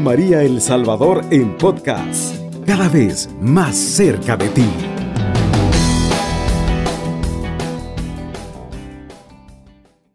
[0.00, 2.34] María El Salvador en podcast,
[2.66, 4.68] cada vez más cerca de ti.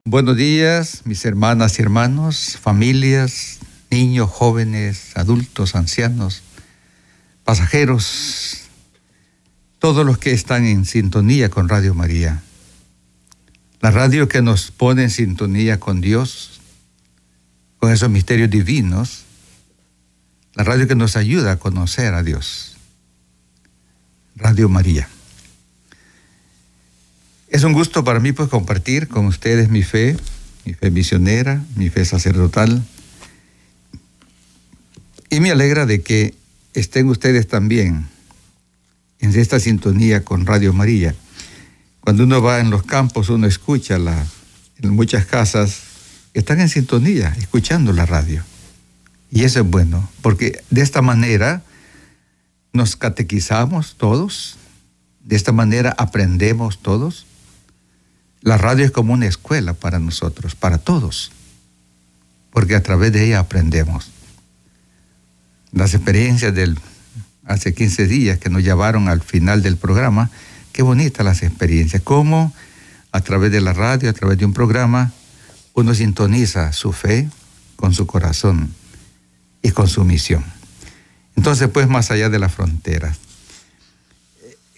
[0.06, 6.44] Buenos días, mis hermanas y hermanos, familias, niños, jóvenes, adultos, ancianos,
[7.44, 8.64] pasajeros,
[9.80, 12.44] todos los que están en sintonía con Radio María.
[13.80, 16.62] La radio que nos pone en sintonía con Dios,
[17.78, 19.26] con esos misterios divinos.
[20.54, 22.78] La radio que nos ayuda a conocer a Dios.
[24.36, 25.08] Radio María.
[27.48, 30.18] Es un gusto para mí pues compartir con ustedes mi fe,
[30.66, 32.84] mi fe misionera, mi fe sacerdotal.
[35.30, 36.34] Y me alegra de que
[36.74, 38.08] estén ustedes también
[39.20, 41.16] en esta sintonía con Radio María.
[42.02, 44.26] Cuando uno va en los campos, uno escucha la,
[44.82, 45.92] en muchas casas
[46.34, 48.44] están en sintonía, escuchando la radio.
[49.32, 51.64] Y eso es bueno, porque de esta manera
[52.74, 54.58] nos catequizamos todos,
[55.24, 57.26] de esta manera aprendemos todos.
[58.42, 61.32] La radio es como una escuela para nosotros, para todos,
[62.52, 64.12] porque a través de ella aprendemos.
[65.72, 66.78] Las experiencias del
[67.46, 70.30] hace 15 días que nos llevaron al final del programa,
[70.74, 72.54] Qué bonitas las experiencias, cómo
[73.12, 75.12] a través de la radio, a través de un programa,
[75.74, 77.30] uno sintoniza su fe
[77.76, 78.74] con su corazón
[79.62, 80.44] y con su misión.
[81.36, 83.18] Entonces, pues más allá de las fronteras.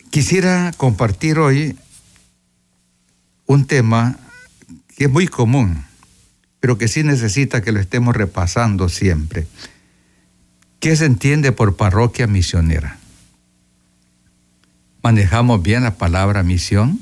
[0.09, 1.77] Quisiera compartir hoy
[3.45, 4.17] un tema
[4.95, 5.83] que es muy común,
[6.59, 9.47] pero que sí necesita que lo estemos repasando siempre.
[10.79, 12.99] ¿Qué se entiende por parroquia misionera?
[15.03, 16.99] manejamos bien la palabra misión.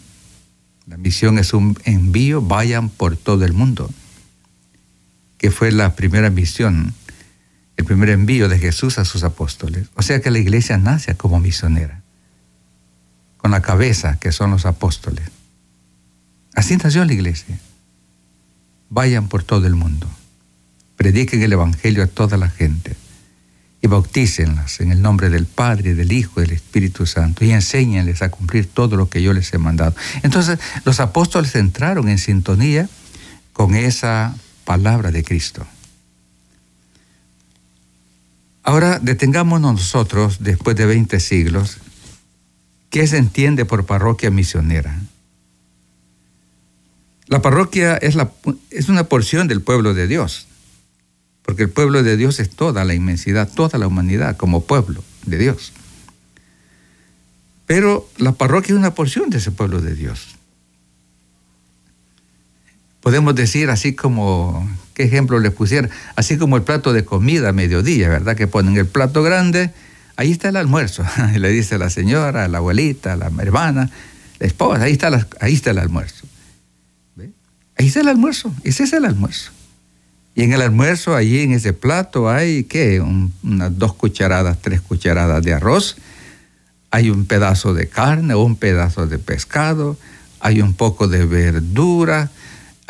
[0.87, 3.89] La misión es un envío, vayan por todo el mundo,
[5.37, 6.93] que fue la primera misión,
[7.77, 9.87] el primer envío de Jesús a sus apóstoles.
[9.95, 12.01] O sea que la iglesia nace como misionera,
[13.37, 15.29] con la cabeza que son los apóstoles.
[16.55, 17.59] Así nació la iglesia.
[18.89, 20.07] Vayan por todo el mundo,
[20.97, 22.95] prediquen el Evangelio a toda la gente
[23.81, 28.21] y bautícenlas en el nombre del Padre, del Hijo y del Espíritu Santo y enséñenles
[28.21, 29.95] a cumplir todo lo que yo les he mandado.
[30.21, 32.87] Entonces los apóstoles entraron en sintonía
[33.53, 34.35] con esa
[34.65, 35.65] palabra de Cristo.
[38.63, 41.77] Ahora detengámonos nosotros, después de 20 siglos,
[42.89, 44.99] ¿qué se entiende por parroquia misionera?
[47.27, 48.17] La parroquia es,
[48.69, 50.47] es una porción del pueblo de Dios
[51.43, 55.37] porque el pueblo de Dios es toda la inmensidad, toda la humanidad como pueblo de
[55.37, 55.73] Dios.
[57.65, 60.30] Pero la parroquia es una porción de ese pueblo de Dios.
[63.01, 65.89] Podemos decir así como, ¿qué ejemplo les pusiera?
[66.15, 68.35] Así como el plato de comida a mediodía, ¿verdad?
[68.35, 69.71] Que ponen el plato grande,
[70.15, 71.03] ahí está el almuerzo.
[71.35, 73.89] le dice la señora, la abuelita, la hermana,
[74.39, 76.27] la esposa, ahí está, ahí está el almuerzo.
[77.77, 79.51] Ahí está el almuerzo, ese es el almuerzo.
[80.35, 83.01] Y en el almuerzo, allí en ese plato, hay, ¿qué?
[83.01, 85.97] unas dos cucharadas, tres cucharadas de arroz,
[86.91, 89.97] hay un pedazo de carne un pedazo de pescado,
[90.39, 92.29] hay un poco de verdura,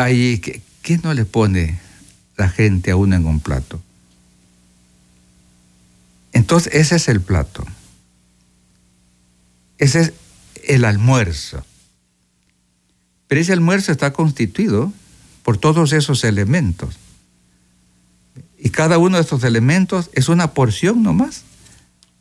[0.03, 1.79] hay, ¿qué, ¿qué no le pone
[2.37, 3.81] la gente a uno en un plato?
[6.33, 7.65] Entonces, ese es el plato.
[9.77, 10.13] Ese es
[10.63, 11.65] el almuerzo.
[13.27, 14.91] Pero ese almuerzo está constituido
[15.43, 16.97] por todos esos elementos.
[18.57, 21.43] Y cada uno de estos elementos es una porción nomás.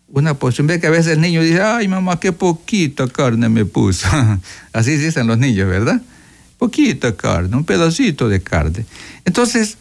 [0.08, 0.66] Una porción.
[0.66, 4.08] Ve que a veces el niño dice, ay mamá, qué poquita carne me puso.
[4.72, 6.00] Así dicen los niños, ¿verdad?
[6.60, 8.84] Poquita carne, un pedacito de carne.
[9.24, 9.78] Entonces,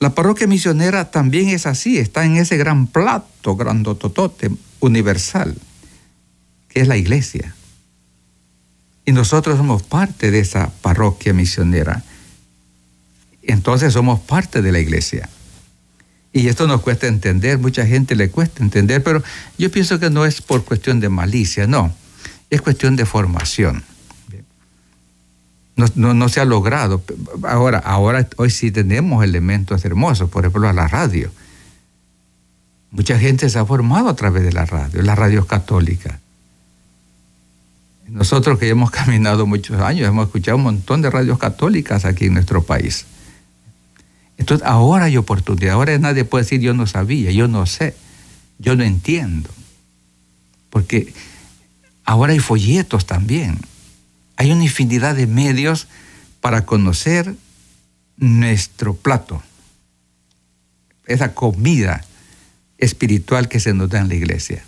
[0.00, 4.50] la parroquia misionera también es así, está en ese gran plato grandototote
[4.80, 5.56] universal,
[6.68, 7.54] que es la iglesia.
[9.04, 12.02] Y nosotros somos parte de esa parroquia misionera.
[13.42, 15.28] Entonces somos parte de la iglesia.
[16.32, 19.22] Y esto nos cuesta entender, mucha gente le cuesta entender, pero
[19.58, 21.94] yo pienso que no es por cuestión de malicia, no,
[22.50, 23.84] es cuestión de formación.
[25.94, 27.02] No, se ha logrado.
[27.42, 31.30] Ahora, ahora, hoy sí tenemos elementos hermosos, por ejemplo, la radio.
[32.90, 36.20] Mucha gente se ha formado a través de la radio, la radio católica.
[38.08, 42.34] Nosotros que hemos caminado muchos años, hemos escuchado un montón de radios católicas aquí en
[42.34, 43.06] nuestro país.
[44.36, 47.94] Entonces ahora hay oportunidad, ahora nadie puede decir yo no sabía, yo no sé,
[48.58, 49.50] yo no entiendo.
[50.70, 51.12] Porque
[52.04, 53.58] ahora hay folletos también,
[54.40, 55.86] hay una infinidad de medios
[56.40, 57.34] para conocer
[58.16, 59.42] nuestro plato,
[61.04, 62.02] esa comida
[62.78, 64.64] espiritual que se nos da en la iglesia.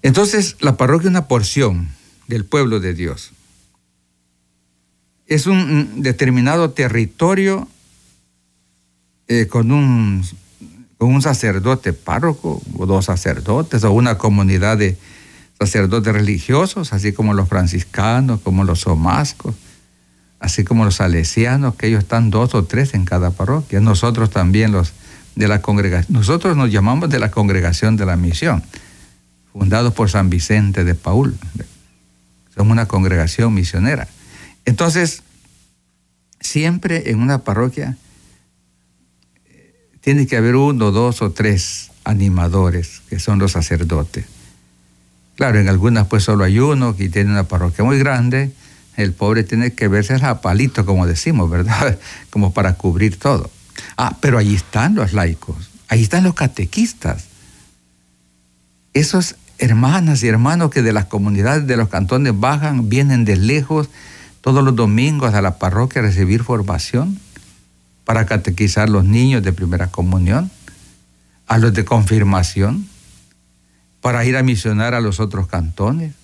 [0.00, 1.90] Entonces, la parroquia es una porción
[2.26, 3.32] del pueblo de Dios.
[5.26, 7.68] Es un determinado territorio
[9.28, 10.26] eh, con, un,
[10.96, 14.96] con un sacerdote párroco, o dos sacerdotes, o una comunidad de
[15.60, 19.54] sacerdotes religiosos, así como los franciscanos, como los somascos,
[20.38, 23.78] así como los salesianos, que ellos están dos o tres en cada parroquia.
[23.80, 24.94] Nosotros también los
[25.36, 28.62] de la congregación, nosotros nos llamamos de la congregación de la misión,
[29.52, 31.36] fundados por San Vicente de Paul.
[32.54, 34.08] Somos una congregación misionera.
[34.64, 35.22] Entonces,
[36.40, 37.98] siempre en una parroquia
[39.44, 44.24] eh, tiene que haber uno, dos o tres animadores, que son los sacerdotes.
[45.40, 48.52] Claro, en algunas pues solo hay uno que tiene una parroquia muy grande,
[48.98, 51.98] el pobre tiene que verse a palito, como decimos, ¿verdad?
[52.28, 53.50] Como para cubrir todo.
[53.96, 57.24] Ah, pero ahí están los laicos, ahí están los catequistas.
[58.92, 63.88] Esos hermanas y hermanos que de las comunidades de los cantones bajan, vienen de lejos
[64.42, 67.18] todos los domingos a la parroquia a recibir formación
[68.04, 70.50] para catequizar a los niños de primera comunión,
[71.46, 72.89] a los de confirmación,
[74.00, 76.14] para ir a misionar a los otros cantones,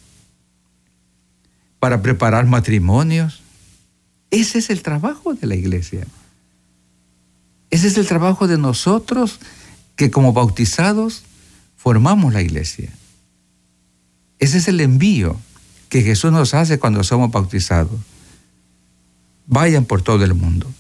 [1.78, 3.43] para preparar matrimonios.
[4.31, 6.06] Ese es el trabajo de la iglesia.
[7.70, 9.38] Ese es el trabajo de nosotros
[9.96, 11.25] que como bautizados
[11.76, 12.90] formamos la iglesia.
[14.38, 15.37] Ese es el envío
[15.88, 18.00] que Jesús nos hace cuando somos bautizados.
[19.46, 20.70] Vayan por todo el mundo.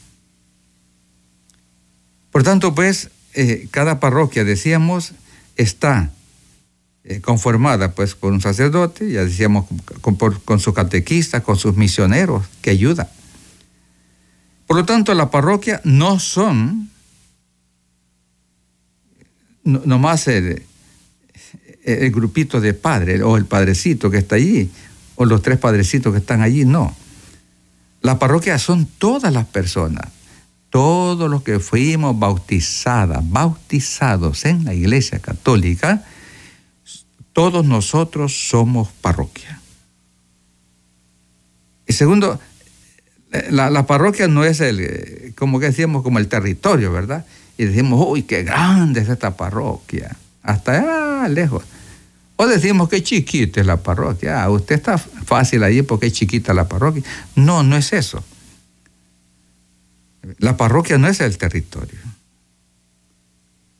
[2.30, 5.12] Por tanto, pues, eh, cada parroquia, decíamos,
[5.56, 6.10] está
[7.22, 9.66] conformada pues con un sacerdote, ya decíamos,
[10.00, 13.08] con, con su catequista, con sus misioneros que ayudan.
[14.66, 16.90] Por lo tanto, la parroquia no son
[19.62, 20.62] nomás el,
[21.84, 24.70] el grupito de padres o el padrecito que está allí
[25.16, 26.94] o los tres padrecitos que están allí, no.
[28.02, 30.06] La parroquia son todas las personas,
[30.70, 36.04] todos los que fuimos bautizadas, bautizados en la iglesia católica,
[37.36, 39.60] todos nosotros somos parroquia.
[41.86, 42.40] Y segundo,
[43.50, 47.26] la, parroquia no es el, como que decíamos, como el territorio, ¿verdad?
[47.58, 51.62] Y decimos, uy, qué grande es esta parroquia, hasta allá lejos.
[52.36, 54.42] O decimos que chiquita es la parroquia.
[54.42, 57.02] Ah, usted está fácil allí porque es chiquita la parroquia.
[57.34, 58.24] No, no es eso.
[60.38, 61.98] La parroquia no es el territorio.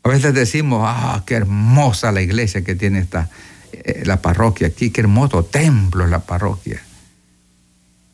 [0.06, 3.28] A veces decimos, ah, qué hermosa la iglesia que tiene esta,
[3.72, 6.80] eh, la parroquia aquí, qué hermoso templo es la parroquia.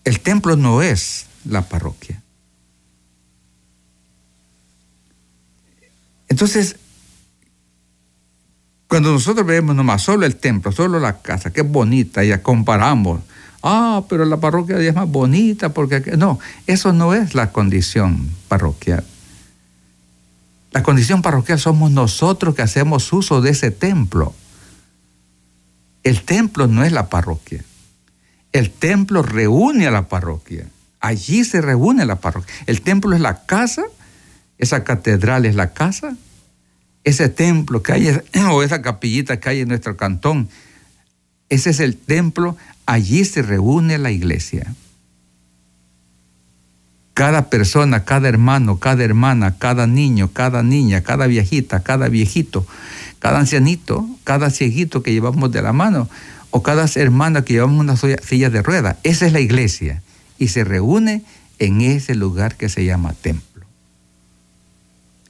[0.02, 2.22] El templo no es la parroquia.
[6.30, 6.76] Entonces,
[8.88, 13.20] cuando nosotros vemos nomás solo el templo, solo la casa, qué bonita, ya comparamos.
[13.62, 16.00] Ah, pero la parroquia es más bonita porque...
[16.16, 19.04] No, eso no es la condición parroquial.
[20.72, 24.34] La condición parroquial somos nosotros que hacemos uso de ese templo.
[26.02, 27.64] El templo no es la parroquia.
[28.52, 30.66] El templo reúne a la parroquia.
[31.00, 32.52] Allí se reúne la parroquia.
[32.66, 33.82] El templo es la casa,
[34.58, 36.16] esa catedral es la casa,
[37.04, 38.08] ese templo que hay,
[38.50, 40.48] o esa capillita que hay en nuestro cantón,
[41.48, 44.74] ese es el templo, allí se reúne la iglesia.
[47.14, 52.66] Cada persona, cada hermano, cada hermana, cada niño, cada niña, cada viejita, cada viejito,
[53.18, 56.08] cada ancianito, cada cieguito que llevamos de la mano,
[56.50, 60.02] o cada hermana que llevamos una silla de rueda, esa es la iglesia.
[60.38, 61.22] Y se reúne
[61.58, 63.64] en ese lugar que se llama templo.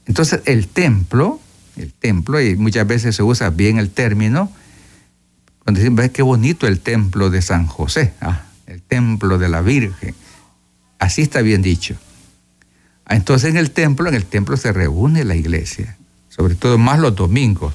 [0.06, 1.40] Entonces el templo
[1.76, 4.50] el templo, y muchas veces se usa bien el término,
[5.64, 9.62] cuando dicen, ve qué bonito el templo de San José, ah, el templo de la
[9.62, 10.14] Virgen.
[11.02, 11.96] Así está bien dicho.
[13.06, 15.96] Ah, entonces en el templo, en el templo se reúne la iglesia,
[16.28, 17.74] sobre todo más los domingos.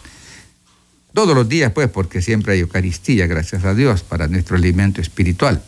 [1.13, 5.61] Todos los días, pues, porque siempre hay Eucaristía, gracias a Dios, para nuestro alimento espiritual.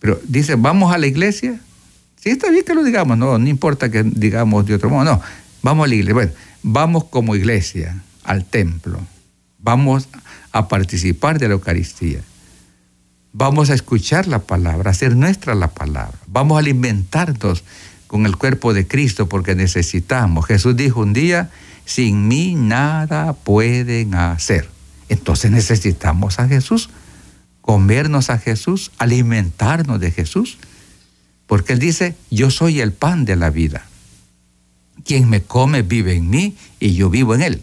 [0.00, 1.58] Pero dice, vamos a la iglesia.
[2.22, 5.22] Sí, está bien que lo digamos, no, no importa que digamos de otro modo, no,
[5.62, 6.12] vamos a la iglesia.
[6.12, 9.00] Bueno, vamos como iglesia al templo,
[9.60, 10.10] vamos
[10.52, 12.20] a participar de la Eucaristía,
[13.32, 17.64] vamos a escuchar la palabra, a hacer nuestra la palabra, vamos a alimentarnos
[18.06, 20.46] con el cuerpo de Cristo porque necesitamos.
[20.46, 21.50] Jesús dijo un día,
[21.84, 24.68] sin mí nada pueden hacer.
[25.08, 26.90] Entonces necesitamos a Jesús,
[27.60, 30.58] comernos a Jesús, alimentarnos de Jesús,
[31.46, 33.86] porque Él dice, yo soy el pan de la vida.
[35.04, 37.62] quien me come vive en mí y yo vivo en él.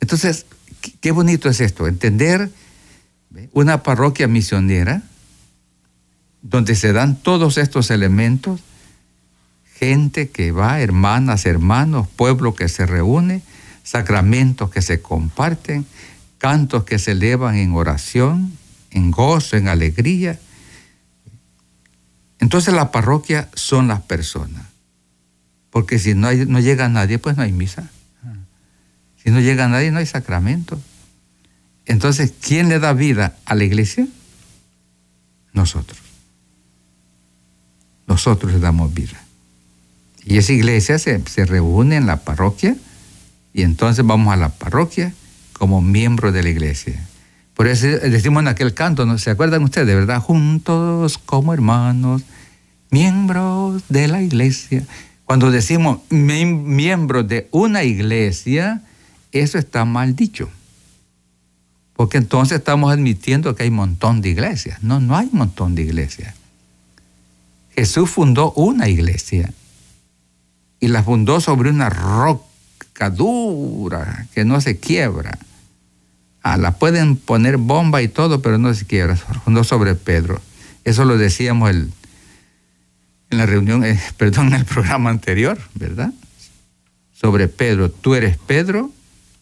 [0.00, 0.46] Entonces,
[1.00, 2.50] qué bonito es esto, entender
[3.52, 5.02] una parroquia misionera
[6.42, 8.60] donde se dan todos estos elementos,
[9.74, 13.42] gente que va, hermanas, hermanos, pueblo que se reúne,
[13.84, 15.86] sacramentos que se comparten,
[16.38, 18.52] cantos que se elevan en oración,
[18.90, 20.38] en gozo, en alegría.
[22.40, 24.66] Entonces la parroquia son las personas.
[25.70, 27.88] Porque si no, hay, no llega nadie, pues no hay misa.
[29.22, 30.80] Si no llega nadie, no hay sacramento.
[31.86, 34.06] Entonces, ¿quién le da vida a la iglesia?
[35.52, 35.98] Nosotros.
[38.06, 39.22] Nosotros le damos vida.
[40.24, 42.76] Y esa iglesia se, se reúne en la parroquia
[43.54, 45.12] y entonces vamos a la parroquia
[45.52, 47.06] como miembros de la iglesia.
[47.54, 49.18] Por eso decimos en aquel canto, ¿no?
[49.18, 50.20] ¿se acuerdan ustedes, verdad?
[50.20, 52.22] Juntos como hermanos,
[52.90, 54.84] miembros de la iglesia.
[55.24, 58.82] Cuando decimos miembros de una iglesia,
[59.32, 60.50] eso está mal dicho.
[62.02, 64.82] Porque entonces estamos admitiendo que hay un montón de iglesias.
[64.82, 66.34] No, no hay un montón de iglesias.
[67.76, 69.54] Jesús fundó una iglesia
[70.80, 75.38] y la fundó sobre una roca dura que no se quiebra.
[76.42, 79.14] Ah, la pueden poner bomba y todo, pero no se quiebra.
[79.14, 80.40] Fundó sobre Pedro.
[80.82, 81.92] Eso lo decíamos el,
[83.30, 86.12] en la reunión, eh, perdón, en el programa anterior, ¿verdad?
[87.12, 88.90] Sobre Pedro, tú eres Pedro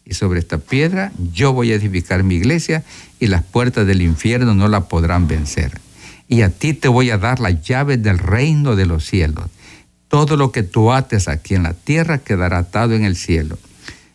[0.04, 2.84] y sobre esta piedra yo voy a edificar mi iglesia
[3.18, 5.80] y las puertas del infierno no la podrán vencer.
[6.28, 9.46] Y a ti te voy a dar las llaves del reino de los cielos.
[10.08, 13.58] Todo lo que tú ates aquí en la tierra quedará atado en el cielo.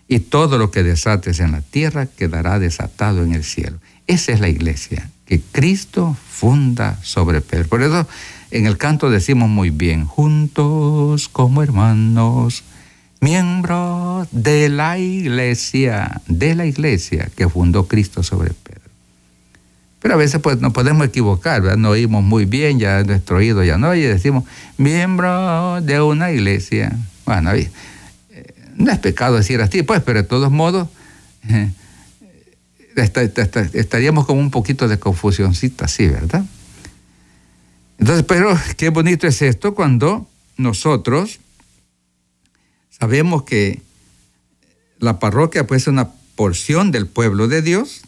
[0.08, 3.80] Y todo lo que desates en la tierra quedará desatado en el cielo.
[4.08, 7.68] Esa es la iglesia que Cristo funda sobre Pedro.
[7.68, 8.08] Por eso
[8.52, 12.64] en el canto decimos muy bien, juntos como hermanos,
[13.22, 18.82] miembros de la iglesia, de la iglesia que fundó Cristo sobre Pedro.
[20.00, 23.78] Pero a veces pues nos podemos equivocar, no oímos muy bien, ya nuestro oído ya
[23.78, 24.44] no, y decimos,
[24.78, 26.96] miembro de una iglesia.
[27.26, 27.72] Bueno, eh,
[28.76, 30.90] no es pecado decir así, pues, pero de todos modos
[31.50, 31.72] eh,
[33.74, 36.46] estaríamos con un poquito de confusioncita, sí, ¿verdad?
[37.98, 41.40] Entonces, pero qué bonito es esto cuando nosotros
[43.00, 43.82] sabemos que
[45.00, 48.02] la parroquia puede ser una porción del pueblo de Dios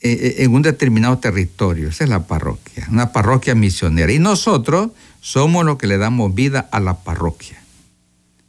[0.00, 1.88] eh, eh, en un determinado territorio.
[1.88, 4.12] Esa es la parroquia, una parroquia misionera.
[4.12, 7.62] Y nosotros somos los que le damos vida a la parroquia.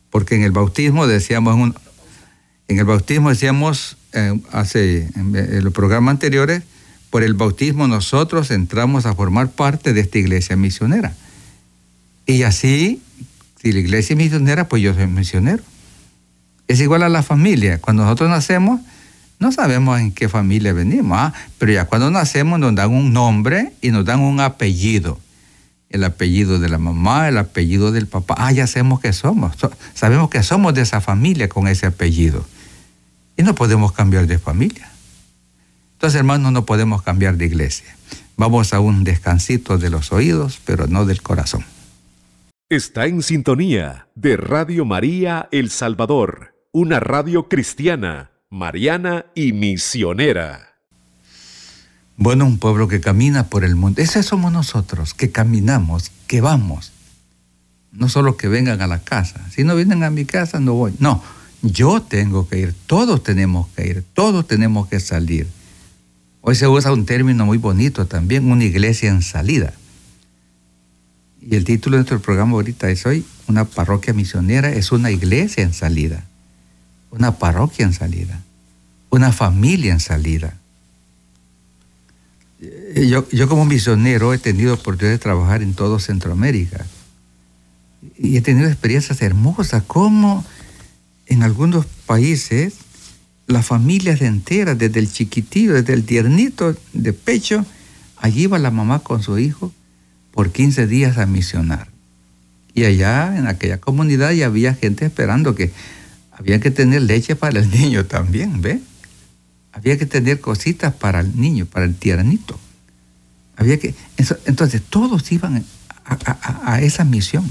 [0.09, 1.73] Porque en el bautismo decíamos,
[2.67, 6.63] en el bautismo decíamos eh, hace en los programas anteriores,
[7.09, 11.15] por el bautismo nosotros entramos a formar parte de esta iglesia misionera.
[12.25, 13.01] Y así,
[13.65, 15.63] si la iglesia es misionera, pues yo soy misionero.
[16.67, 17.81] Es igual a la familia.
[17.81, 18.79] Cuando nosotros nacemos,
[19.39, 21.33] no sabemos en qué familia venimos, ¿ah?
[21.57, 25.19] pero ya cuando nacemos nos dan un nombre y nos dan un apellido.
[25.89, 28.35] El apellido de la mamá, el apellido del papá.
[28.37, 29.55] Ah, ya sabemos que somos.
[29.95, 32.45] Sabemos que somos de esa familia con ese apellido.
[33.35, 34.91] Y no podemos cambiar de familia.
[35.93, 37.95] Entonces, hermanos, no podemos cambiar de iglesia.
[38.37, 41.65] Vamos a un descansito de los oídos, pero no del corazón.
[42.69, 50.73] Está en sintonía de Radio María El Salvador, una radio cristiana, mariana y misionera.
[52.17, 54.01] Bueno, un pueblo que camina por el mundo.
[54.01, 56.91] Ese somos nosotros, que caminamos, que vamos.
[57.91, 59.47] No solo que vengan a la casa.
[59.51, 60.95] Si no vienen a mi casa, no voy.
[60.97, 61.21] No,
[61.61, 62.75] yo tengo que ir.
[62.87, 64.03] Todos tenemos que ir.
[64.15, 65.47] Todos tenemos que salir.
[66.41, 69.75] Hoy se usa un término muy bonito también, una iglesia en salida.
[71.47, 75.63] Y el título de nuestro programa ahorita es hoy, una parroquia misionera es una iglesia
[75.63, 76.25] en salida,
[77.11, 78.41] una parroquia en salida,
[79.11, 80.57] una familia en salida.
[82.59, 86.83] Eh, yo, yo como misionero he tenido oportunidad de trabajar en todo Centroamérica
[88.17, 90.43] y he tenido experiencias hermosas, como
[91.27, 92.73] en algunos países
[93.45, 97.63] las familias enteras, desde el chiquitillo, desde el tiernito de pecho,
[98.17, 99.71] allí iba la mamá con su hijo
[100.35, 101.87] por 15 días a misionar.
[102.73, 105.71] Y allá en aquella comunidad ya había gente esperando que
[106.29, 108.81] había que tener leche para el niño también, ¿ve?
[109.71, 112.59] Había que tener cositas para el niño, para el tiernito.
[113.55, 113.95] Había que,
[114.45, 115.65] entonces todos iban
[116.03, 117.49] a, a esa misión.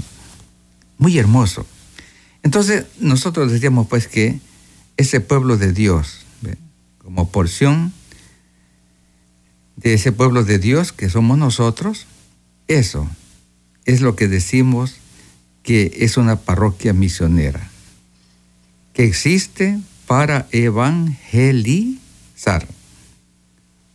[0.99, 1.65] Muy hermoso.
[2.43, 4.39] Entonces nosotros decíamos pues que
[4.97, 6.19] ese pueblo de Dios,
[6.99, 7.93] como porción
[9.75, 12.05] de ese pueblo de Dios que somos nosotros,
[12.67, 13.07] eso
[13.85, 14.95] es lo que decimos
[15.63, 17.69] que es una parroquia misionera,
[18.93, 21.97] que existe para evangelizar.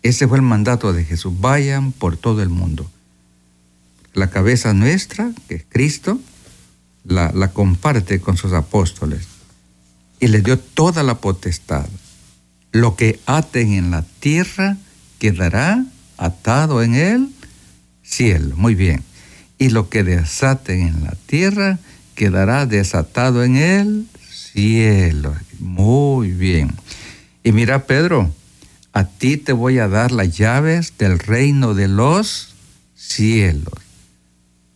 [0.02, 1.32] Ese fue el mandato de Jesús.
[1.40, 2.90] Vayan por todo el mundo.
[4.14, 6.18] La cabeza nuestra, que es Cristo,
[7.04, 9.28] la, la comparte con sus apóstoles
[10.18, 11.88] y les dio toda la potestad.
[12.72, 14.76] Lo que aten en la tierra
[15.18, 15.84] quedará
[16.16, 17.28] atado en el
[18.10, 18.56] cielo.
[18.56, 19.02] Muy bien.
[19.58, 21.78] Y lo que desaten en la tierra
[22.14, 25.34] quedará desatado en el cielo.
[25.58, 26.74] Muy bien.
[27.42, 28.32] Y mira, Pedro,
[28.92, 32.54] a ti te voy a dar las llaves del reino de los
[32.96, 33.74] cielos.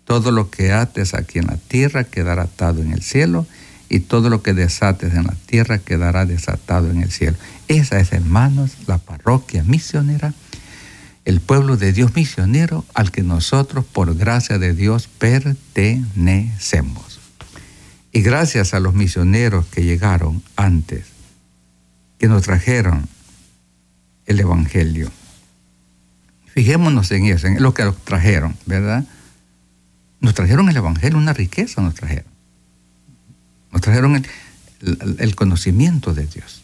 [0.04, 3.46] Todo lo que ates aquí en la tierra quedará atado en el cielo
[3.88, 7.36] y todo lo que desates en la tierra quedará desatado en el cielo.
[7.68, 10.34] Esa es, hermanos, la parroquia misionera,
[11.24, 17.20] el pueblo de Dios misionero al que nosotros, por gracia de Dios, pertenecemos.
[18.12, 21.06] Y gracias a los misioneros que llegaron antes,
[22.18, 23.08] que nos trajeron
[24.26, 25.10] el Evangelio.
[26.46, 29.04] Fijémonos en eso, en lo que nos trajeron, ¿verdad?
[30.20, 32.32] Nos trajeron el Evangelio, una riqueza nos trajeron.
[33.72, 34.24] Nos trajeron
[35.18, 36.62] el, conocimiento de Dios.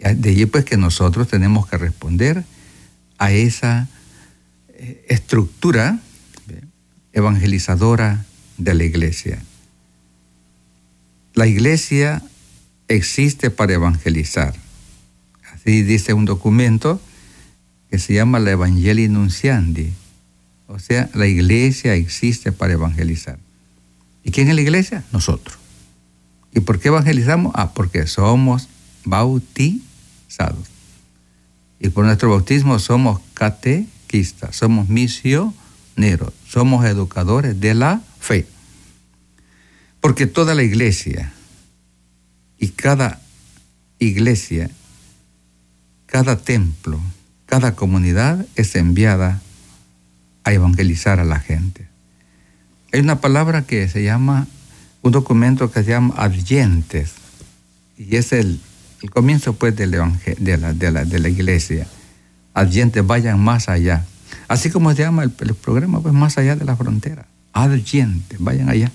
[0.00, 2.44] De allí pues que nosotros tenemos que responder
[3.18, 3.88] a esa
[4.68, 6.00] eh, estructura
[7.12, 8.24] evangelizadora
[8.56, 9.42] de la iglesia.
[11.34, 12.22] La iglesia
[12.88, 14.54] existe para evangelizar.
[15.52, 17.00] Así dice un documento
[17.90, 19.92] que se llama la Evangelii Nunciandi.
[20.66, 23.38] O sea, la iglesia existe para evangelizar.
[24.22, 25.04] ¿Y quién es la iglesia?
[25.12, 25.58] Nosotros.
[26.52, 27.52] ¿Y por qué evangelizamos?
[27.54, 28.68] Ah, porque somos
[29.04, 29.89] bautizados.
[31.78, 38.46] Y por nuestro bautismo somos catequistas, somos misioneros, somos educadores de la fe.
[40.00, 41.32] Porque toda la iglesia
[42.58, 43.20] y cada
[43.98, 44.70] iglesia,
[46.06, 47.00] cada templo,
[47.46, 49.40] cada comunidad es enviada
[50.44, 51.88] a evangelizar a la gente.
[52.92, 54.46] Hay una palabra que se llama,
[55.02, 57.12] un documento que se llama adyentes,
[57.96, 58.60] y es el,
[59.08, 61.86] comienzo pues del de, la, de, la, de la iglesia.
[62.54, 64.04] Adyentes, vayan más allá.
[64.48, 67.26] Así como se llama el, programa, pues más allá de la frontera.
[67.52, 68.90] Adyentes, vayan allá.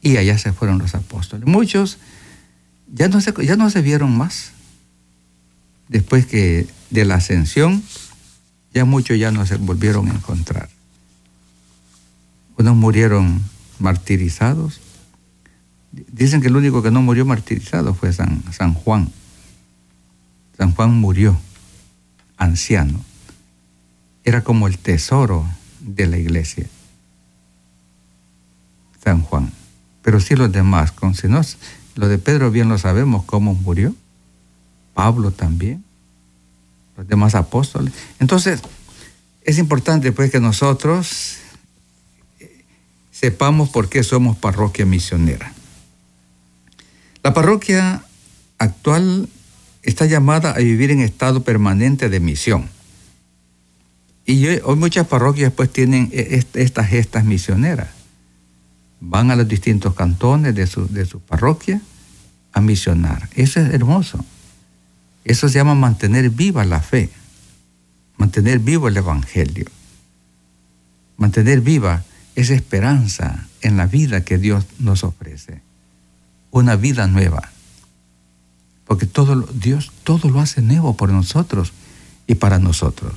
[0.00, 1.46] Y allá se fueron los apóstoles.
[1.46, 1.98] Muchos
[2.92, 4.52] ya no se, ya no se vieron más.
[5.88, 7.82] Después que de la ascensión,
[8.72, 10.68] ya muchos ya no se volvieron a encontrar.
[12.56, 13.42] Unos murieron
[13.78, 14.80] martirizados.
[16.12, 19.10] Dicen que el único que no murió martirizado fue San, San Juan.
[20.56, 21.38] San Juan murió
[22.36, 23.00] anciano.
[24.24, 25.46] Era como el tesoro
[25.80, 26.66] de la iglesia.
[29.02, 29.52] San Juan.
[30.02, 33.94] Pero sí los demás, con, si lo de Pedro bien lo sabemos cómo murió.
[34.94, 35.84] Pablo también.
[36.96, 37.92] Los demás apóstoles.
[38.18, 38.60] Entonces,
[39.44, 41.36] es importante pues que nosotros
[43.10, 45.53] sepamos por qué somos parroquia misionera.
[47.24, 48.04] La parroquia
[48.58, 49.30] actual
[49.82, 52.68] está llamada a vivir en estado permanente de misión.
[54.26, 57.88] Y hoy muchas parroquias pues tienen e, estas gestas misioneras.
[59.00, 61.80] Van a los distintos cantones de su, de su parroquia
[62.52, 63.30] a misionar.
[63.34, 64.22] Eso es hermoso.
[65.24, 67.08] Eso se llama mantener viva la fe,
[68.18, 69.70] mantener vivo el Evangelio,
[71.16, 75.62] mantener viva esa esperanza en la vida que Dios nos ofrece.
[76.54, 77.50] Una vida nueva.
[78.84, 81.72] Porque todo, Dios todo lo hace nuevo por nosotros
[82.28, 83.14] y para nosotros.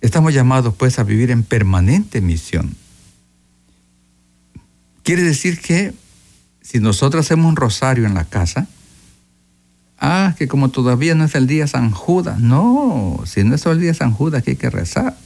[0.00, 2.74] Estamos llamados pues a vivir en permanente misión.
[5.04, 5.94] Quiere decir que
[6.62, 8.66] si nosotros hacemos un rosario en la casa,
[10.00, 13.78] ah, que como todavía no es el día San Judas, no, si no es el
[13.78, 15.16] día San Judas que hay que rezar.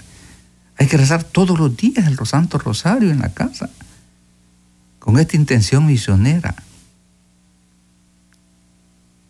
[0.77, 3.71] Hay que rezar todos los días el Santo Rosario en la casa,
[5.03, 6.55] con esta intención misionera.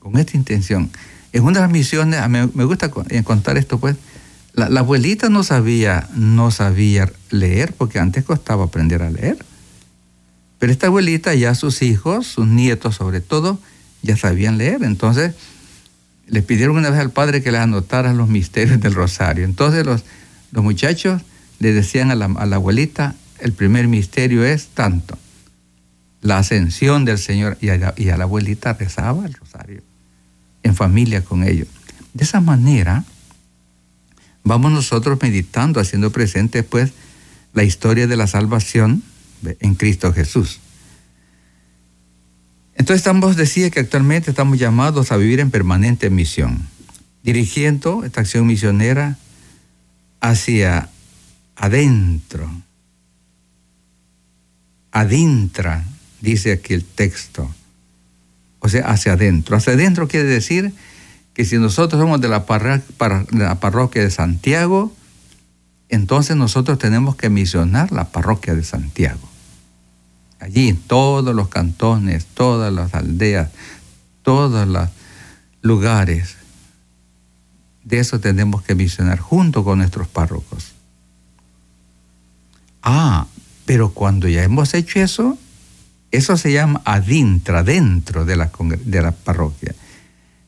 [0.01, 0.91] Con esta intención.
[1.33, 3.97] En una de las misiones, me, gusta contar esto, pues,
[4.53, 9.39] la, abuelita no sabía, no sabía leer, porque antes costaba aprender a leer.
[10.59, 13.59] Pero esta abuelita, ya sus hijos, sus nietos sobre todo,
[14.03, 14.83] ya sabían leer.
[14.83, 15.33] Entonces,
[16.27, 19.47] le pidieron una vez al padre que les anotara los misterios del rosario.
[19.47, 20.05] Entonces, los,
[20.51, 21.23] los muchachos
[21.61, 25.17] le decían a la, abuelita, el primer misterio es tanto,
[26.23, 29.83] la ascensión del Señor, y a, la, abuelita rezaba el rosario,
[30.63, 31.67] en familia con ellos.
[32.15, 33.05] De esa manera,
[34.45, 36.93] vamos nosotros meditando, haciendo presente pues
[37.53, 39.03] la historia de la salvación
[39.59, 40.61] en Cristo Jesús.
[42.77, 46.69] Entonces ambos decía que actualmente estamos llamados a vivir en permanente misión,
[47.25, 49.19] dirigiendo esta acción misionera
[50.21, 50.89] hacia
[51.57, 52.49] adentro,
[54.93, 55.85] adintra,
[56.23, 57.53] dice aquí el texto,
[58.61, 59.57] o sea, hacia adentro.
[59.57, 60.73] Hacia adentro quiere decir
[61.35, 62.45] que si nosotros somos de la,
[63.33, 64.95] la parroquia de Santiago,
[65.89, 69.29] entonces nosotros tenemos que misionar la parroquia de Santiago.
[70.39, 73.51] Allí, todos los cantones, todas las aldeas,
[74.23, 74.89] todos los
[75.61, 76.37] lugares,
[77.85, 80.73] de eso tenemos que misionar junto con nuestros párrocos.
[82.83, 83.27] Ah,
[83.67, 85.39] pero cuando ya hemos hecho eso,
[86.13, 88.51] eso se llama adintra, dentro de la,
[88.85, 89.75] de la parroquia.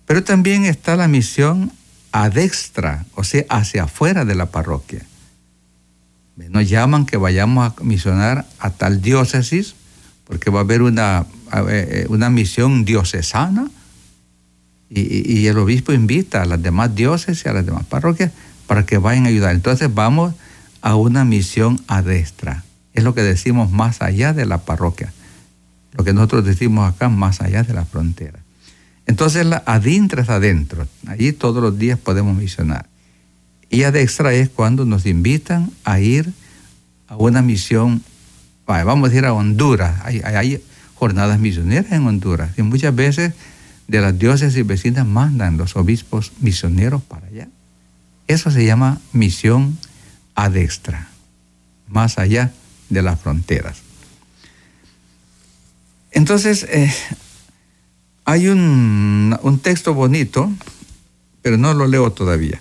[0.07, 1.73] Pero también está la misión
[2.13, 5.05] adextra, o sea, hacia afuera de la parroquia.
[6.37, 9.75] Nos llaman que vayamos a misionar a tal diócesis,
[10.25, 11.27] porque va a haber una,
[11.69, 13.71] eh, una misión diocesana,
[14.91, 18.31] y, el obispo invita a las demás diócesis, a las demás parroquias,
[18.67, 19.55] para que vayan a ayudar.
[19.55, 20.35] Entonces vamos
[20.83, 22.65] a una misión adextra.
[22.93, 25.13] Es lo que decimos más allá de la parroquia.
[25.95, 28.41] Lo que nosotros decimos acá, más allá de la frontera.
[29.07, 30.87] Entonces la adintra adentro.
[31.07, 32.89] Allí todos los días podemos misionar.
[33.71, 36.33] Y adextra es cuando nos invitan a ir
[37.09, 38.03] a una misión,
[38.67, 40.01] vamos a ir a Honduras.
[40.05, 40.63] Hay,
[40.95, 42.51] jornadas misioneras en Honduras.
[42.57, 43.35] Y muchas veces
[43.89, 47.49] de las diócesis vecinas mandan los obispos misioneros para allá.
[48.27, 49.77] Eso se llama misión
[50.35, 51.09] adextra,
[51.89, 52.53] más allá
[52.89, 53.84] de las fronteras.
[56.15, 56.93] Entonces, eh,
[58.25, 60.51] hay un, un texto bonito,
[61.43, 62.61] pero no lo leo todavía.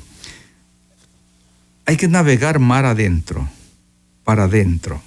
[1.85, 3.47] Hay que navegar mar adentro,
[4.23, 5.01] para adentro.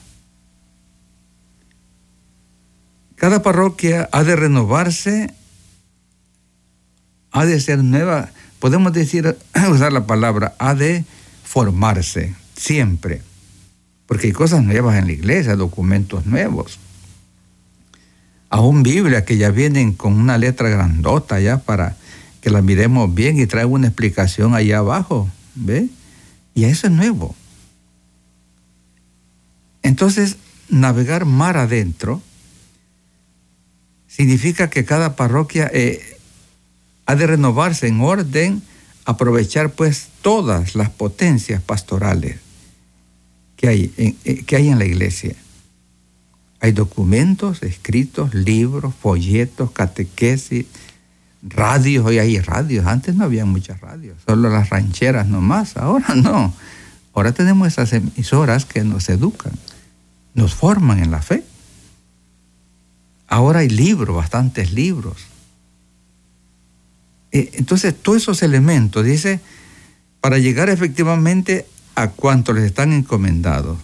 [3.16, 5.34] Cada parroquia ha de renovarse,
[7.32, 8.30] ha de ser nueva,
[8.60, 9.36] podemos decir,
[9.70, 11.04] usar la palabra, ha de
[11.42, 13.22] formarse siempre,
[14.06, 16.78] porque hay cosas nuevas en la iglesia, documentos nuevos.
[18.56, 21.94] Aún Biblia que ya vienen con una letra grandota ya para
[22.40, 25.90] que la miremos bien y trae una explicación allá abajo, ¿ve?
[26.54, 27.36] Y eso es nuevo.
[29.82, 30.38] Entonces,
[30.70, 32.22] navegar mar adentro
[34.08, 36.18] significa que cada parroquia eh,
[37.04, 38.62] ha de renovarse en orden,
[39.04, 42.38] aprovechar pues todas las potencias pastorales
[43.56, 45.36] que hay eh, que hay en la iglesia.
[46.66, 50.66] Hay documentos escritos, libros, folletos, catequesis,
[51.40, 56.52] radios, hoy hay radios, antes no había muchas radios, solo las rancheras nomás, ahora no.
[57.14, 59.52] Ahora tenemos esas emisoras que nos educan,
[60.34, 61.44] nos forman en la fe.
[63.28, 65.18] Ahora hay libros, bastantes libros.
[67.30, 69.38] Eh, entonces, todos esos elementos, dice,
[70.20, 73.78] para llegar efectivamente a cuanto les están encomendados.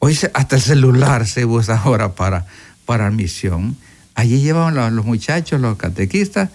[0.00, 2.46] Hoy hasta el celular se usa ahora para,
[2.84, 3.76] para misión.
[4.14, 6.50] Allí llevan los, muchachos, los catequistas,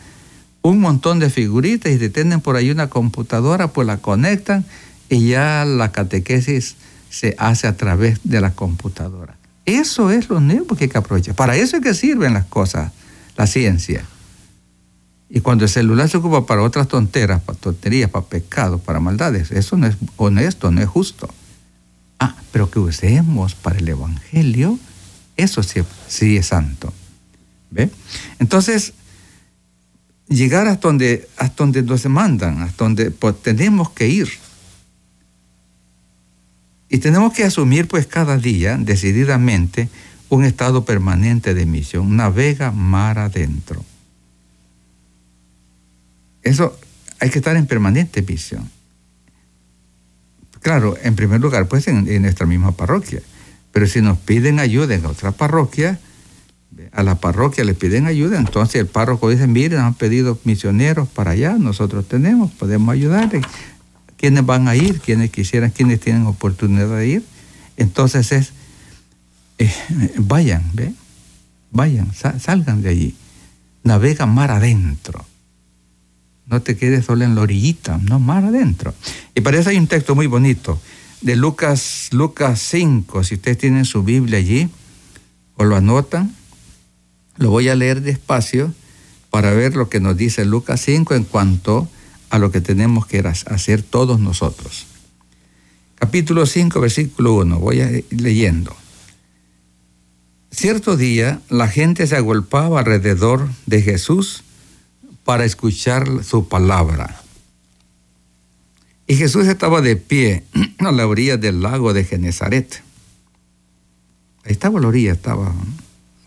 [0.62, 4.66] un montón de figuritas y si tienen por ahí una computadora, pues la conectan
[5.10, 6.76] y ya la catequesis
[7.10, 9.38] se hace a través de la computadora.
[9.66, 11.36] Eso es lo nuevo que hay que aprovechar.
[11.36, 12.92] Para eso es que sirven las cosas,
[13.38, 14.06] la ciencia.
[15.30, 19.52] Y cuando el celular se ocupa para otras tonteras, para tonterías, para pecados, para maldades,
[19.52, 21.30] eso no es honesto, no es justo.
[22.24, 24.80] Ah, pero que usemos para el Evangelio,
[25.36, 26.94] eso sí, sí es santo.
[27.70, 27.90] ¿Ve?
[28.40, 28.94] Entonces,
[30.30, 34.30] llegar hasta donde, hasta donde nos mandan, hasta donde pues, tenemos que ir.
[36.88, 39.90] Y tenemos que asumir pues cada día, decididamente,
[40.30, 43.84] un estado permanente de misión, navega mar adentro.
[46.42, 46.80] Eso
[47.20, 48.72] hay que estar en permanente misión.
[50.64, 53.22] Claro, en primer lugar, pues en, en nuestra misma parroquia.
[53.72, 56.00] Pero si nos piden ayuda en otra parroquia,
[56.92, 61.32] a la parroquia le piden ayuda, entonces el párroco dice, miren, han pedido misioneros para
[61.32, 63.46] allá, nosotros tenemos, podemos ayudarles.
[64.18, 65.02] ¿Quiénes van a ir?
[65.02, 65.70] ¿Quiénes quisieran?
[65.70, 67.24] ¿Quiénes tienen oportunidad de ir?
[67.78, 68.54] Entonces es,
[69.58, 69.72] eh,
[70.18, 70.94] vayan, ¿ve?
[71.72, 73.16] Vayan, salgan de allí,
[73.84, 75.26] navegan mar adentro.
[76.46, 78.94] No te quedes solo en la orillita, no, mar adentro.
[79.34, 80.80] Y para eso hay un texto muy bonito
[81.24, 84.70] de Lucas, Lucas 5, si ustedes tienen su Biblia allí
[85.56, 86.36] o lo anotan,
[87.38, 88.74] lo voy a leer despacio
[89.30, 91.88] para ver lo que nos dice Lucas 5 en cuanto
[92.30, 94.86] a lo que tenemos que hacer todos nosotros.
[95.96, 97.60] capítulo 5, versículo 1.
[97.60, 98.76] Voy a leyendo.
[100.52, 104.43] Cierto día la gente se agolpaba alrededor de Jesús
[105.24, 107.22] para escuchar su palabra.
[109.08, 110.44] Y Jesús estaba de pie
[110.80, 112.82] a la orilla del lago de Genezaret.
[114.46, 115.54] Ahí estaba la orilla, estaba.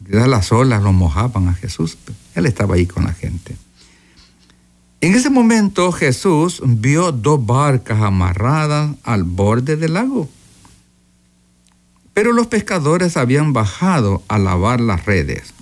[0.06, 1.98] Las olas lo mojaban a Jesús.
[2.34, 3.56] Él estaba ahí con la gente.
[5.00, 10.28] En ese momento Jesús vio dos barcas amarradas al borde del lago.
[12.14, 15.55] Pero los pescadores habían bajado a lavar las redes.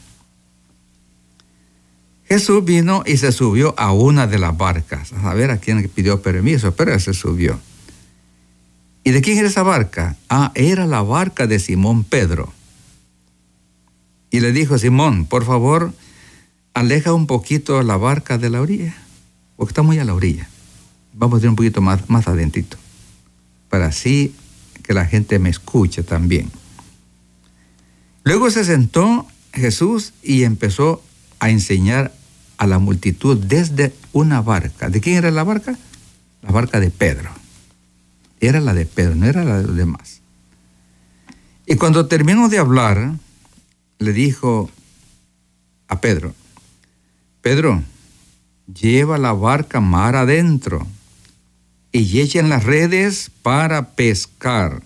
[2.26, 6.22] Jesús vino y se subió a una de las barcas, a saber a quién pidió
[6.22, 7.60] permiso, pero se subió.
[9.04, 10.16] ¿Y de quién era esa barca?
[10.30, 12.52] Ah, era la barca de Simón Pedro.
[14.30, 15.92] Y le dijo, Simón, por favor,
[16.72, 18.94] aleja un poquito la barca de la orilla,
[19.56, 20.48] porque está muy a la orilla.
[21.12, 22.78] Vamos a ir un poquito más, más adentito,
[23.68, 24.34] para así
[24.82, 26.50] que la gente me escuche también.
[28.24, 31.02] Luego se sentó Jesús y empezó
[31.44, 32.10] a enseñar
[32.56, 34.88] a la multitud desde una barca.
[34.88, 35.76] ¿De quién era la barca?
[36.40, 37.28] La barca de Pedro.
[38.40, 40.22] Era la de Pedro, no era la de los demás.
[41.66, 43.12] Y cuando terminó de hablar,
[43.98, 44.70] le dijo
[45.88, 46.34] a Pedro,
[47.42, 47.82] Pedro,
[48.80, 50.86] lleva la barca mar adentro
[51.92, 54.82] y echen las redes para pescar.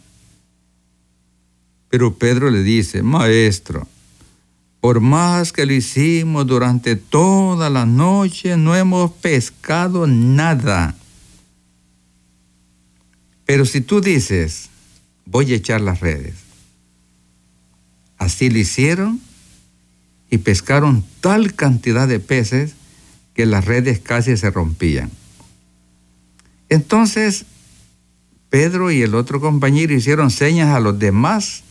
[1.88, 3.86] Pero Pedro le dice, Maestro,
[4.80, 10.94] por más que lo hicimos durante toda la noche, no hemos pescado nada.
[13.44, 14.68] Pero si tú dices,
[15.24, 16.34] voy a echar las redes,
[18.18, 19.20] así lo hicieron
[20.30, 22.74] y pescaron tal cantidad de peces
[23.34, 25.10] que las redes casi se rompían.
[26.68, 27.46] Entonces,
[28.50, 31.62] Pedro y el otro compañero hicieron señas a los demás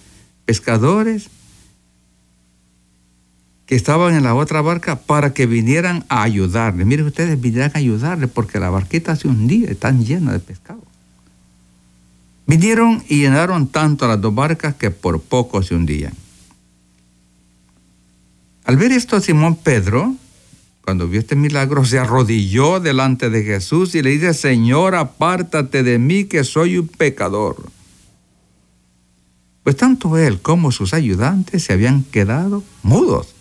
[0.45, 1.29] pescadores
[3.67, 6.85] que estaban en la otra barca para que vinieran a ayudarle.
[6.85, 10.81] Miren ustedes, vinieran a ayudarle porque la barquita hace un día están llena de pescado.
[12.47, 16.13] Vinieron y llenaron tanto las dos barcas que por poco se hundían.
[18.63, 20.15] Al ver esto, Simón Pedro,
[20.85, 25.99] cuando vio este milagro, se arrodilló delante de Jesús y le dice, Señor, apártate de
[25.99, 27.69] mí que soy un pecador.
[29.63, 33.33] Pues tanto él como sus ayudantes se habían quedado mudos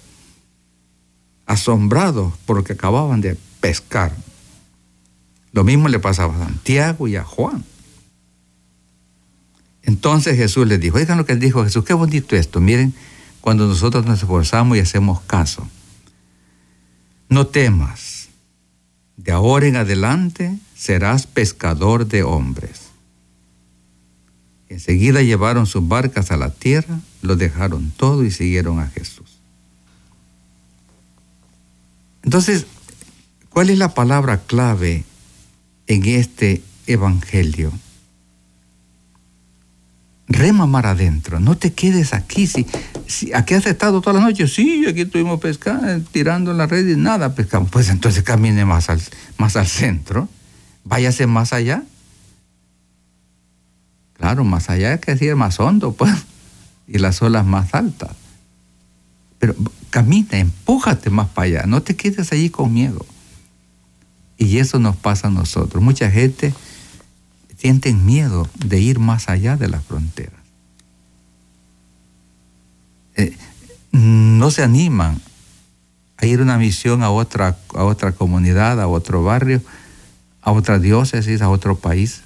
[1.47, 4.15] asombrados porque acababan de pescar.
[5.53, 7.65] Lo mismo le pasaba a Santiago y a Juan.
[9.83, 12.93] Entonces Jesús les dijo, oigan lo que dijo Jesús, qué bonito esto, miren,
[13.41, 15.67] cuando nosotros nos esforzamos y hacemos caso.
[17.29, 18.29] No temas,
[19.17, 22.87] de ahora en adelante serás pescador de hombres.
[24.69, 29.36] Enseguida llevaron sus barcas a la tierra, lo dejaron todo y siguieron a Jesús.
[32.27, 32.67] Entonces,
[33.51, 35.05] ¿cuál es la palabra clave
[35.87, 37.73] en este evangelio?
[40.27, 42.49] Rema mar adentro, no te quedes aquí.
[42.49, 42.67] Si,
[43.33, 47.37] aquí has estado toda la noche, sí, aquí estuvimos pescando, tirando la red y nada
[47.37, 47.71] pescamos.
[47.71, 49.01] Pues entonces camine más al,
[49.69, 50.29] centro,
[50.83, 51.85] váyase más allá.
[54.15, 56.13] Claro, más allá que decir más hondo, pues,
[56.89, 58.26] y las olas más altas.
[59.47, 63.07] Pero camina, empújate más para allá, no te quedes allí con miedo.
[64.37, 65.81] Y eso nos pasa a nosotros.
[65.81, 66.53] Mucha gente
[67.57, 70.41] siente miedo de ir más allá de las fronteras.
[73.15, 73.37] Eh,
[73.93, 75.23] no se animan
[76.17, 79.63] a ir a una misión a otra, a otra comunidad, a otro barrio,
[80.43, 82.23] a otra diócesis, a otro país.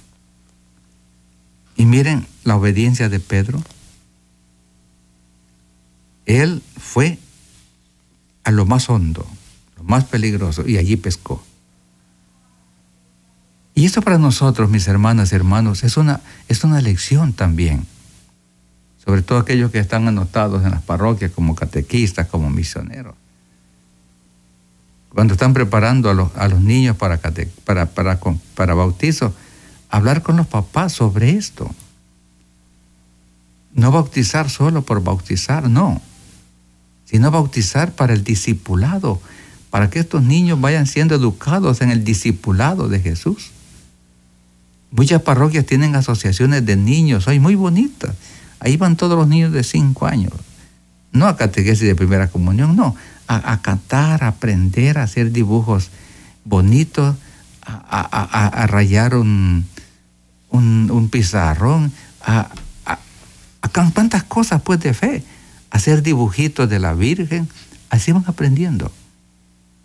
[1.75, 3.61] Y miren la obediencia de Pedro.
[6.25, 7.17] Él fue
[8.43, 9.25] a lo más hondo,
[9.77, 11.43] lo más peligroso, y allí pescó.
[13.73, 17.85] Y esto para nosotros, mis hermanas y hermanos, es una, es una lección también.
[19.03, 23.15] Sobre todo aquellos que están anotados en las parroquias como catequistas, como misioneros.
[25.09, 27.19] Cuando están preparando a los, a los niños para,
[27.65, 28.19] para, para,
[28.55, 29.33] para bautizo,
[29.89, 31.69] hablar con los papás sobre esto.
[33.73, 36.01] No bautizar solo por bautizar, no
[37.11, 39.21] sino bautizar para el discipulado,
[39.69, 43.51] para que estos niños vayan siendo educados en el discipulado de Jesús.
[44.91, 48.15] Muchas parroquias tienen asociaciones de niños, hay muy bonitas.
[48.61, 50.31] Ahí van todos los niños de cinco años.
[51.11, 52.95] No a catequesis de primera comunión, no.
[53.27, 55.89] A, cantar, a aprender, a hacer dibujos
[56.43, 57.15] bonitos,
[57.65, 59.65] a, rayar un,
[60.49, 62.49] un, pizarrón, a,
[63.93, 65.23] cuántas cosas pues de fe,
[65.71, 67.49] hacer dibujitos de la Virgen,
[67.89, 68.91] así van aprendiendo.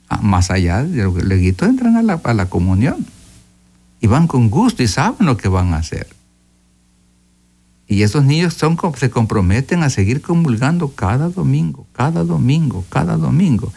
[0.08, 3.06] Ah, más allá de lo que luego entran a la, a la comunión
[4.00, 6.06] y van con gusto y saben lo que van a hacer.
[7.88, 13.72] Y esos niños son, se comprometen a seguir comulgando cada domingo, cada domingo, cada domingo.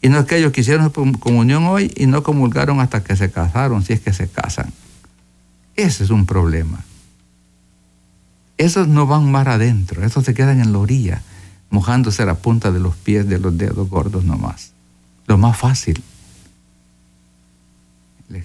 [0.00, 3.84] Y no es que ellos quisieron comunión hoy y no comulgaron hasta que se casaron,
[3.84, 4.72] si es que se casan.
[5.76, 6.84] Ese es un problema.
[8.58, 11.22] Esos no van más adentro, esos se quedan en la orilla,
[11.72, 14.72] mojándose la punta de los pies de los dedos gordos nomás.
[15.26, 16.02] Lo más fácil.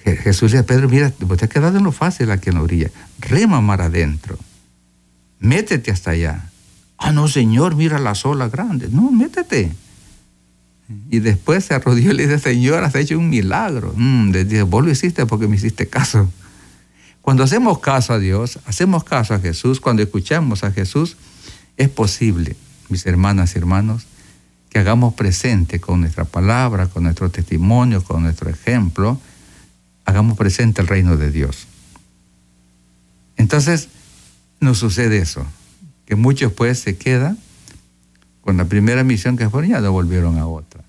[0.05, 2.61] Jesús le dice a Pedro, mira, te has quedado en lo fácil aquí en la
[2.61, 2.89] orilla.
[3.19, 4.39] Rema mar adentro.
[5.39, 6.49] Métete hasta allá.
[6.97, 8.87] Ah, no, Señor, mira la sola grande.
[8.89, 9.75] No, métete.
[11.09, 13.93] Y después se arrodilló y le dice, Señor, has hecho un milagro.
[13.97, 16.31] Mm, dice, vos lo hiciste porque me hiciste caso.
[17.21, 21.17] Cuando hacemos caso a Dios, hacemos caso a Jesús, cuando escuchamos a Jesús,
[21.75, 22.55] es posible,
[22.89, 24.06] mis hermanas y hermanos,
[24.69, 29.19] que hagamos presente con nuestra palabra, con nuestro testimonio, con nuestro ejemplo,
[30.06, 31.67] hagamos presente el reino de Dios.
[33.38, 33.89] Entonces,
[34.60, 35.45] nos sucede eso,
[36.06, 37.38] que muchos pues se quedan
[38.41, 40.82] con la primera misión que fueron, ya no volvieron a otra.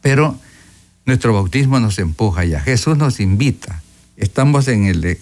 [0.00, 0.38] Pero
[1.04, 3.82] nuestro bautismo nos empuja ya, Jesús nos invita.
[4.16, 5.18] Estamos en el,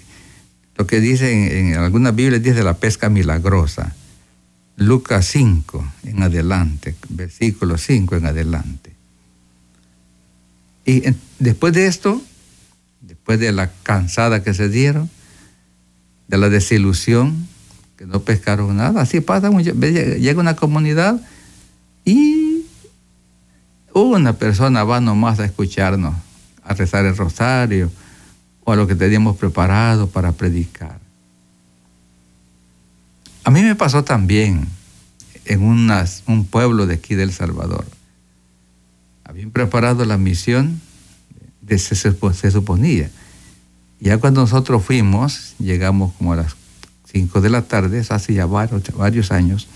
[0.76, 3.94] lo que dice en, algunas Biblias, dice la pesca milagrosa.
[4.78, 8.92] Lucas 5 en adelante, versículo 5 en adelante.
[10.84, 11.02] Y
[11.40, 12.22] después de esto,
[13.00, 15.10] después de la cansada que se dieron,
[16.28, 17.48] de la desilusión,
[17.96, 19.02] que no pescaron nada.
[19.02, 21.20] Así pasa, llega una comunidad
[22.04, 22.64] y
[23.92, 26.14] una persona va nomás a escucharnos,
[26.62, 27.90] a rezar el rosario
[28.62, 31.07] o a lo que teníamos preparado para predicar.
[33.48, 34.68] A mí me pasó también
[35.46, 37.86] en un pueblo de aquí del Salvador.
[39.24, 40.82] Habían preparado la misión,
[41.62, 43.10] de, se, se suponía.
[44.00, 46.56] Ya cuando nosotros fuimos, llegamos como a las
[47.10, 49.66] 5 de la tarde, hace ya varios, varios años,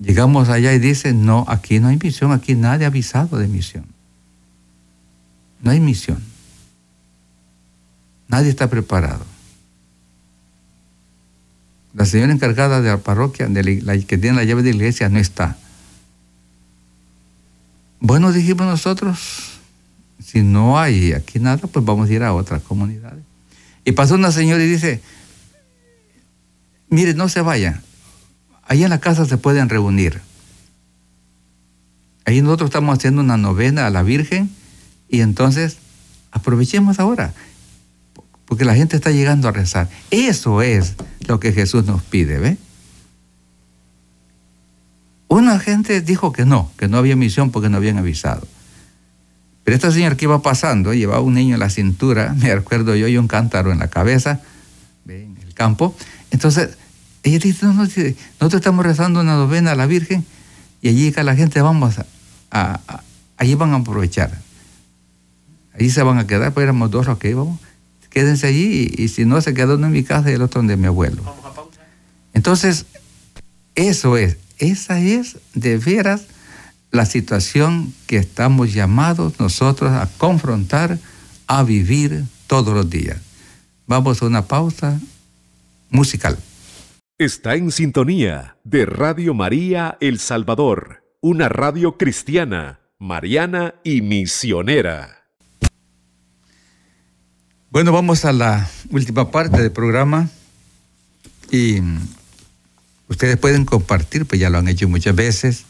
[0.00, 3.84] llegamos allá y dice, no, aquí no hay misión, aquí nadie ha avisado de misión.
[5.62, 6.20] No hay misión.
[8.26, 9.37] Nadie está preparado.
[11.98, 15.08] La señora encargada de la parroquia, de la, que tiene la llave de la iglesia,
[15.08, 15.56] no está.
[17.98, 19.58] Bueno, dijimos nosotros,
[20.24, 23.24] si no hay aquí nada, pues vamos a ir a otras comunidades.
[23.84, 25.02] Y pasó una señora y dice,
[26.88, 27.82] mire, no se vayan.
[28.62, 30.20] Ahí en la casa se pueden reunir.
[32.26, 34.50] Ahí nosotros estamos haciendo una novena a la Virgen
[35.08, 35.78] y entonces
[36.30, 37.34] aprovechemos ahora,
[38.48, 39.88] porque la gente está llegando a rezar.
[40.10, 40.94] Eso es
[41.26, 42.56] lo que Jesús nos pide, ¿ve?
[45.28, 48.48] Una gente dijo que no, que no había misión porque no habían avisado.
[49.64, 53.06] Pero esta señora que iba pasando, llevaba un niño en la cintura, me acuerdo yo,
[53.06, 54.40] y un cántaro en la cabeza,
[55.06, 55.94] en el campo.
[56.30, 56.70] Entonces,
[57.22, 60.24] ella dice, no, no, nosotros estamos rezando una novena a la Virgen
[60.80, 61.96] y allí la gente vamos
[62.50, 62.80] a,
[63.36, 64.30] allí van a aprovechar.
[65.74, 67.60] Allí se van a quedar, pues éramos dos los que íbamos.
[68.18, 70.76] Quédense allí y, si no, se quedó uno en mi casa y el otro donde
[70.76, 71.22] mi abuelo.
[72.34, 72.84] Entonces,
[73.76, 76.22] eso es, esa es de veras
[76.90, 80.98] la situación que estamos llamados nosotros a confrontar,
[81.46, 83.18] a vivir todos los días.
[83.86, 85.00] Vamos a una pausa
[85.88, 86.36] musical.
[87.18, 95.17] Está en sintonía de Radio María El Salvador, una radio cristiana, mariana y misionera.
[97.70, 100.30] Bueno, vamos a la última parte del programa
[101.50, 101.82] y
[103.08, 105.64] ustedes pueden compartir, pues ya lo han hecho muchas veces,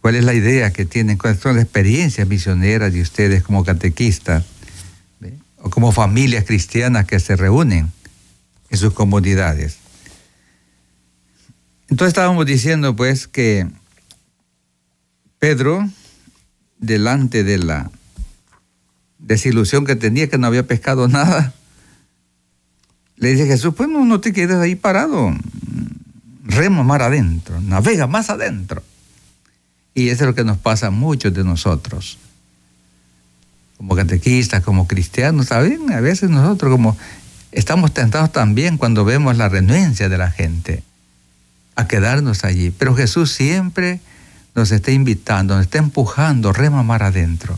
[0.00, 4.44] cuál es la idea que tienen, cuáles son las experiencias misioneras de ustedes como catequistas
[5.58, 7.92] o como familias cristianas que se reúnen
[8.68, 9.76] en sus comunidades.
[11.88, 13.68] Entonces estábamos diciendo pues que
[15.38, 15.88] Pedro,
[16.80, 17.92] delante de la
[19.26, 21.54] desilusión que tenía, que no había pescado nada,
[23.16, 25.34] le dice Jesús, pues no, no te quedes ahí parado,
[26.44, 28.82] remo más adentro, navega más adentro.
[29.94, 32.18] Y eso es lo que nos pasa a muchos de nosotros,
[33.76, 35.52] como catequistas, como cristianos.
[35.52, 36.96] A veces nosotros como
[37.52, 40.82] estamos tentados también cuando vemos la renuencia de la gente
[41.76, 42.72] a quedarnos allí.
[42.72, 44.00] Pero Jesús siempre
[44.56, 47.56] nos está invitando, nos está empujando, rema mar adentro.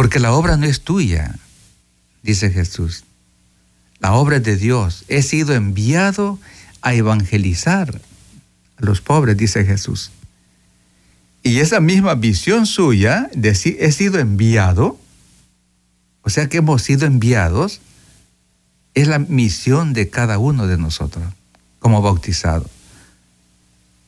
[0.00, 1.36] Porque la obra no es tuya,
[2.22, 3.04] dice Jesús.
[3.98, 5.04] La obra es de Dios.
[5.08, 6.38] He sido enviado
[6.80, 8.00] a evangelizar
[8.78, 10.10] a los pobres, dice Jesús.
[11.42, 14.98] Y esa misma visión suya, de si he sido enviado,
[16.22, 17.82] o sea que hemos sido enviados,
[18.94, 21.24] es la misión de cada uno de nosotros
[21.78, 22.70] como bautizados.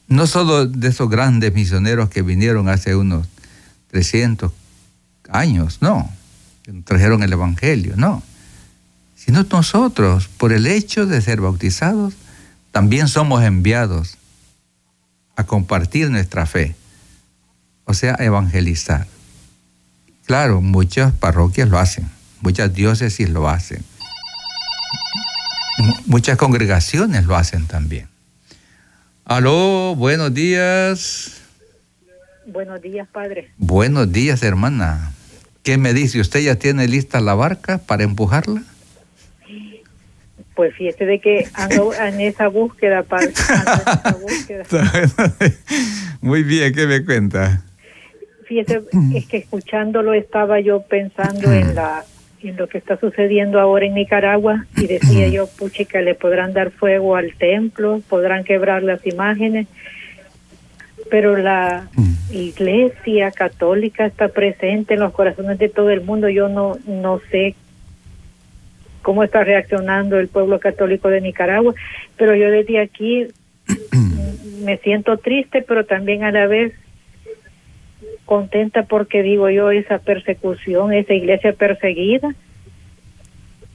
[0.08, 3.28] No solo de esos grandes misioneros que vinieron hace unos
[3.88, 4.52] 300
[5.32, 6.10] años, no,
[6.62, 8.22] que trajeron el Evangelio, no,
[9.16, 12.14] sino nosotros, por el hecho de ser bautizados,
[12.70, 14.18] también somos enviados
[15.36, 16.74] a compartir nuestra fe,
[17.84, 19.06] o sea, a evangelizar.
[20.26, 22.08] Claro, muchas parroquias lo hacen,
[22.40, 23.84] muchas diócesis lo hacen,
[26.06, 28.08] muchas congregaciones lo hacen también.
[29.24, 31.32] Aló, buenos días.
[32.46, 33.52] Buenos días, padre.
[33.56, 35.11] Buenos días, hermana.
[35.62, 36.20] ¿Qué me dice?
[36.20, 38.62] ¿Usted ya tiene lista la barca para empujarla?
[40.54, 43.32] Pues fíjese de que ando en esa búsqueda, padre.
[46.20, 47.62] Muy bien, ¿qué me cuenta?
[48.44, 48.82] Fíjese,
[49.14, 52.04] es que escuchándolo estaba yo pensando en la
[52.42, 56.72] en lo que está sucediendo ahora en Nicaragua y decía yo, puchica, le podrán dar
[56.72, 59.68] fuego al templo, podrán quebrar las imágenes,
[61.12, 61.90] pero la
[62.30, 66.30] iglesia católica está presente en los corazones de todo el mundo.
[66.30, 67.54] Yo no, no sé
[69.02, 71.74] cómo está reaccionando el pueblo católico de Nicaragua,
[72.16, 73.26] pero yo desde aquí
[74.64, 76.72] me siento triste, pero también a la vez
[78.24, 82.34] contenta porque digo yo esa persecución, esa iglesia perseguida,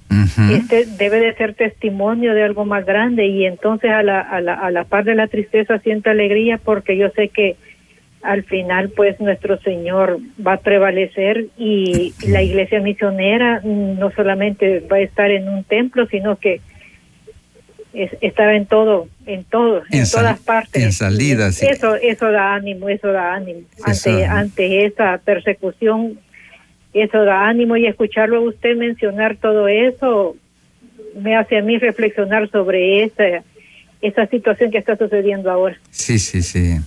[0.10, 4.54] este debe de ser testimonio de algo más grande y entonces a la, a la,
[4.54, 7.58] a la par de la tristeza siento alegría porque yo sé que
[8.22, 14.98] al final pues nuestro Señor va a prevalecer y la iglesia misionera no solamente va
[14.98, 16.62] a estar en un templo, sino que
[17.94, 20.84] estaba en todo, en todo, en, todas partes.
[20.84, 21.62] En salidas.
[21.64, 23.62] Eso, eso da ánimo, eso da ánimo.
[23.84, 26.20] ante, ante esa persecución,
[27.02, 30.36] eso da ánimo y escucharlo a usted mencionar todo eso
[31.22, 33.44] me hace a mí reflexionar sobre esa,
[34.02, 35.78] esa situación que está sucediendo ahora.
[35.92, 36.78] Sí, sí, sí.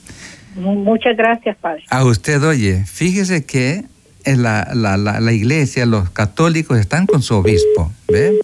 [0.55, 1.85] Muchas gracias, Padre.
[1.91, 3.85] A usted, oye, fíjese que
[4.25, 8.39] en la, la, la, la iglesia, los católicos están con su obispo, ¿ve?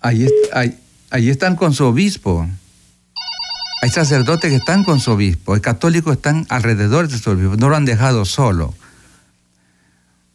[0.00, 0.26] Ahí,
[1.10, 2.46] ahí, están con su obispo.
[3.82, 5.54] Hay sacerdotes que están con su obispo.
[5.54, 7.56] Hay católicos que están alrededor de su obispo.
[7.56, 8.74] No lo han dejado solo.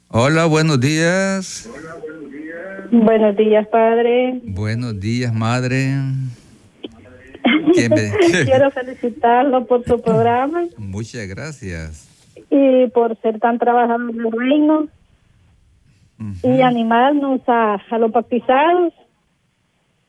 [0.09, 1.69] Hola, buenos días.
[2.91, 4.39] Buenos días, padre.
[4.43, 5.95] Buenos días, madre.
[7.73, 10.63] Quiero felicitarlo por su programa.
[10.77, 12.07] Muchas gracias.
[12.49, 14.87] Y por ser tan trabajador en el reino.
[16.41, 18.93] Y animarnos a, a los bautizados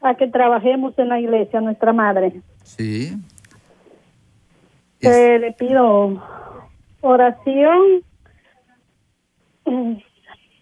[0.01, 2.41] a que trabajemos en la iglesia, nuestra madre.
[2.63, 3.13] Sí.
[5.01, 6.23] le pido
[7.01, 8.08] oración.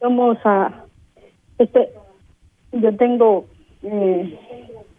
[0.01, 0.85] Vamos a,
[1.59, 1.89] este,
[2.73, 3.47] yo tengo
[3.83, 4.39] eh,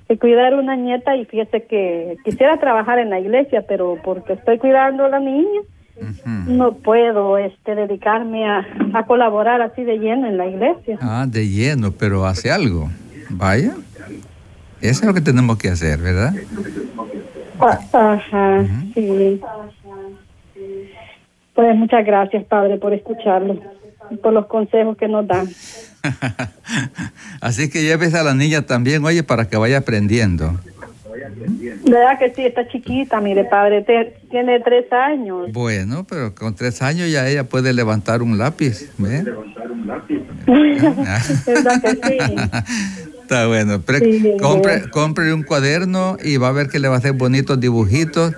[0.08, 4.58] que cuidar una nieta y fíjese que quisiera trabajar en la iglesia, pero porque estoy
[4.58, 5.62] cuidando a la niña,
[6.46, 10.98] no puedo este dedicarme a, a colaborar así de lleno en la iglesia.
[11.02, 12.90] Ah, de lleno, pero hace algo.
[13.30, 13.74] Vaya.
[14.80, 16.34] Eso es lo que tenemos que hacer, ¿verdad?
[17.60, 19.42] Ajá, sí.
[21.56, 23.60] Pues muchas gracias, Padre, por escucharlo
[24.22, 25.48] por los consejos que nos dan.
[27.42, 30.58] Así que lleves a la niña también, oye, para que vaya aprendiendo.
[31.86, 32.46] ¿Verdad que sí?
[32.46, 33.86] Está chiquita, mire, padre,
[34.30, 35.52] tiene tres años.
[35.52, 38.92] Bueno, pero con tres años ya ella puede levantar un lápiz.
[38.98, 39.24] ¿ve?
[39.24, 40.22] Levantar un lápiz.
[41.46, 42.18] ¿Verdad que sí?
[43.22, 43.82] Está bueno.
[44.90, 48.34] compre, un cuaderno y va a ver que le va a hacer bonitos dibujitos.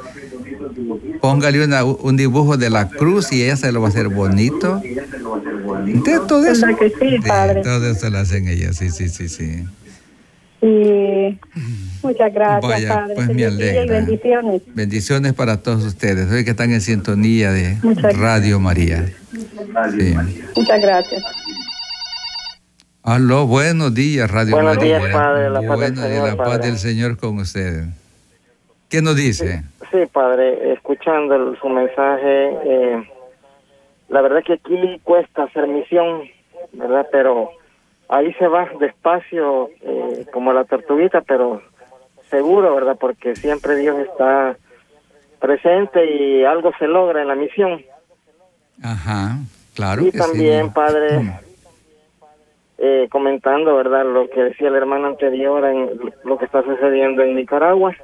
[1.22, 4.82] Póngale un dibujo de la cruz y ella se lo va a hacer bonito.
[4.82, 6.66] De todo eso.
[7.64, 9.66] todo eso lo hacen ellas, sí, sí, sí, sí.
[12.02, 13.16] muchas gracias, padre.
[13.16, 13.96] Pues me alegra.
[13.96, 14.62] Bendiciones.
[14.74, 16.32] Bendiciones para todos ustedes.
[16.32, 17.78] Hoy que están en sintonía de
[18.14, 19.12] Radio María.
[20.56, 21.24] Muchas gracias.
[23.02, 27.18] Aló, buenos días, Radio buenos Días, Padre, la paz del Señor, la paz del Señor
[27.18, 27.88] con ustedes.
[28.90, 29.64] ¿Qué nos dice?
[29.92, 33.04] Sí, Padre, escuchando su mensaje, eh,
[34.10, 36.24] la verdad que aquí cuesta hacer misión,
[36.74, 37.08] ¿verdad?
[37.12, 37.52] Pero
[38.08, 41.62] ahí se va despacio, eh, como la tortuguita, pero
[42.30, 42.98] seguro, ¿verdad?
[43.00, 44.58] Porque siempre Dios está
[45.40, 47.82] presente y algo se logra en la misión.
[48.82, 49.38] Ajá,
[49.76, 50.06] claro.
[50.06, 51.40] Y también, Padre,
[52.78, 54.06] eh, comentando, ¿verdad?
[54.06, 55.90] Lo que decía el hermano anterior en
[56.24, 57.96] lo que está sucediendo en Nicaragua.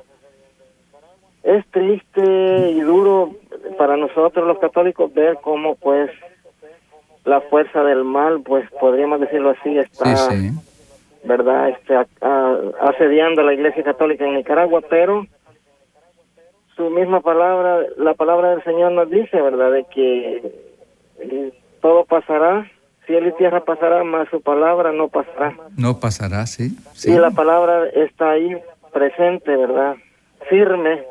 [1.45, 3.31] Es triste y duro
[3.77, 6.09] para nosotros los católicos ver cómo pues
[7.23, 10.29] la fuerza del mal, pues podríamos decirlo así, está,
[11.23, 11.69] ¿verdad?
[11.69, 11.95] Este,
[12.81, 15.25] asediando a la Iglesia Católica en Nicaragua, pero
[16.75, 19.71] su misma palabra, la palabra del Señor nos dice, ¿verdad?
[19.71, 20.51] De que
[21.19, 22.69] eh, todo pasará,
[23.05, 25.55] cielo y tierra pasará, mas su palabra no pasará.
[25.77, 26.77] No pasará, sí.
[26.93, 27.11] sí.
[27.11, 28.57] Y la palabra está ahí
[28.93, 29.95] presente, ¿verdad?
[30.49, 31.03] Firme.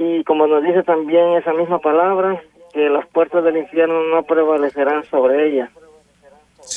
[0.00, 2.42] Y como nos dice también esa misma palabra,
[2.72, 5.70] que las puertas del infierno no prevalecerán sobre ella.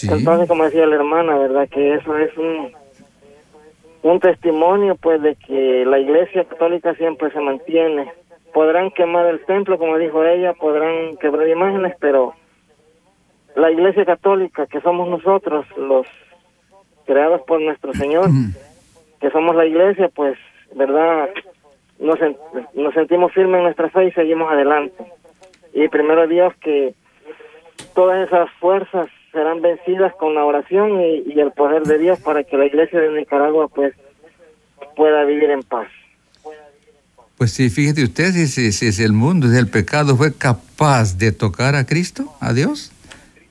[0.09, 1.69] Entonces, como decía la hermana, ¿verdad?
[1.69, 2.74] Que eso es un,
[4.01, 8.11] un testimonio, pues, de que la iglesia católica siempre se mantiene.
[8.53, 12.34] Podrán quemar el templo, como dijo ella, podrán quebrar imágenes, pero
[13.55, 16.05] la iglesia católica, que somos nosotros, los
[17.05, 18.30] creados por nuestro Señor,
[19.21, 20.38] que somos la iglesia, pues,
[20.76, 21.30] ¿verdad?
[21.99, 22.19] Nos,
[22.73, 25.03] nos sentimos firmes en nuestra fe y seguimos adelante
[25.73, 26.93] y primero Dios que
[27.95, 32.57] todas esas fuerzas serán vencidas con la oración y, el poder de Dios para que
[32.57, 33.93] la iglesia de Nicaragua pues
[34.95, 35.87] pueda vivir en paz.
[37.37, 41.31] Pues sí, fíjate usted, si, si, si el mundo, si el pecado fue capaz de
[41.31, 42.91] tocar a Cristo, a Dios,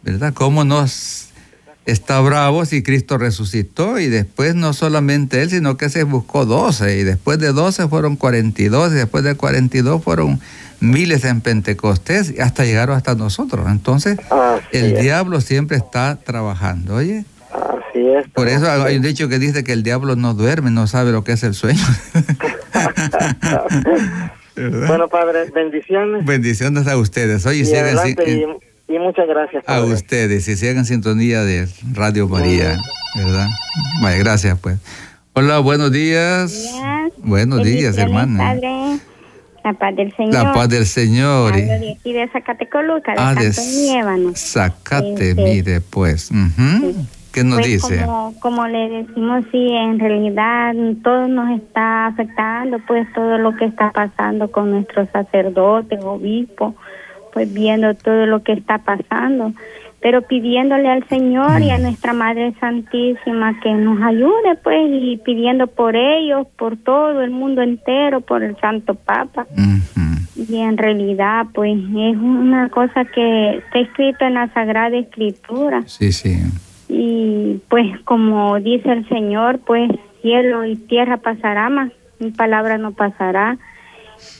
[0.03, 0.32] ¿verdad?
[0.32, 1.32] ¿Cómo nos
[1.87, 6.99] está bravo si Cristo resucitó y después no solamente él, sino que se buscó 12
[6.99, 10.41] y después de 12 fueron 42 y después de 42 fueron
[10.80, 13.66] miles en Pentecostés hasta llegaron hasta nosotros.
[13.68, 14.18] Entonces,
[14.72, 17.24] el diablo siempre está trabajando, oye.
[17.53, 18.28] Así es.
[18.28, 21.24] Por eso hay un dicho que dice que el diablo no duerme, no sabe lo
[21.24, 21.85] que es el sueño.
[24.89, 26.24] bueno, Padre, bendiciones.
[26.24, 27.45] Bendiciones a ustedes.
[27.45, 28.47] Oye, y, y,
[28.99, 29.64] muchas gracias.
[29.66, 32.78] A ustedes, y sigan sintonía de Radio María,
[33.16, 33.49] ¿verdad?
[34.01, 34.78] Vale, gracias, pues.
[35.34, 36.70] Hola, buenos días.
[37.18, 38.55] Buenos días, hermana.
[39.64, 40.34] La paz del Señor.
[40.34, 41.53] La paz del Señor.
[41.53, 43.53] Hablo de aquí de Zacatecoluca, de ah, de
[44.34, 46.30] Zacate, este, mire, pues.
[47.32, 48.05] ¿Qué nos pues dice?
[48.05, 53.64] Como, como, le decimos, sí, en realidad todo nos está afectando, pues todo lo que
[53.64, 56.74] está pasando con nuestros sacerdotes, obispos,
[57.33, 59.53] pues viendo todo lo que está pasando
[60.03, 65.68] pero pidiéndole al Señor y a nuestra Madre Santísima que nos ayude, pues, y pidiendo
[65.68, 69.47] por ellos, por todo el mundo entero, por el Santo Papa.
[70.35, 75.85] Y en realidad, pues, es una cosa que está escrito en la Sagrada Escritura.
[75.87, 76.37] Sí, sí.
[76.89, 79.89] Y pues, como dice el Señor, pues,
[80.20, 83.57] cielo y tierra pasará, más mi palabra no pasará.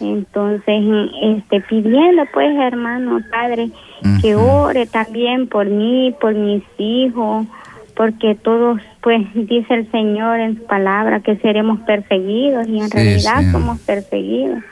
[0.01, 0.85] Entonces,
[1.23, 3.71] este, pidiendo, pues, hermano, Padre,
[4.21, 7.47] que ore también por mí, por mis hijos,
[7.95, 13.43] porque todos, pues, dice el Señor en su palabra que seremos perseguidos y en realidad
[13.53, 14.63] somos perseguidos.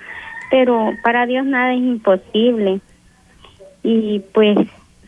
[0.50, 2.80] Pero para Dios nada es imposible.
[3.82, 4.58] Y pues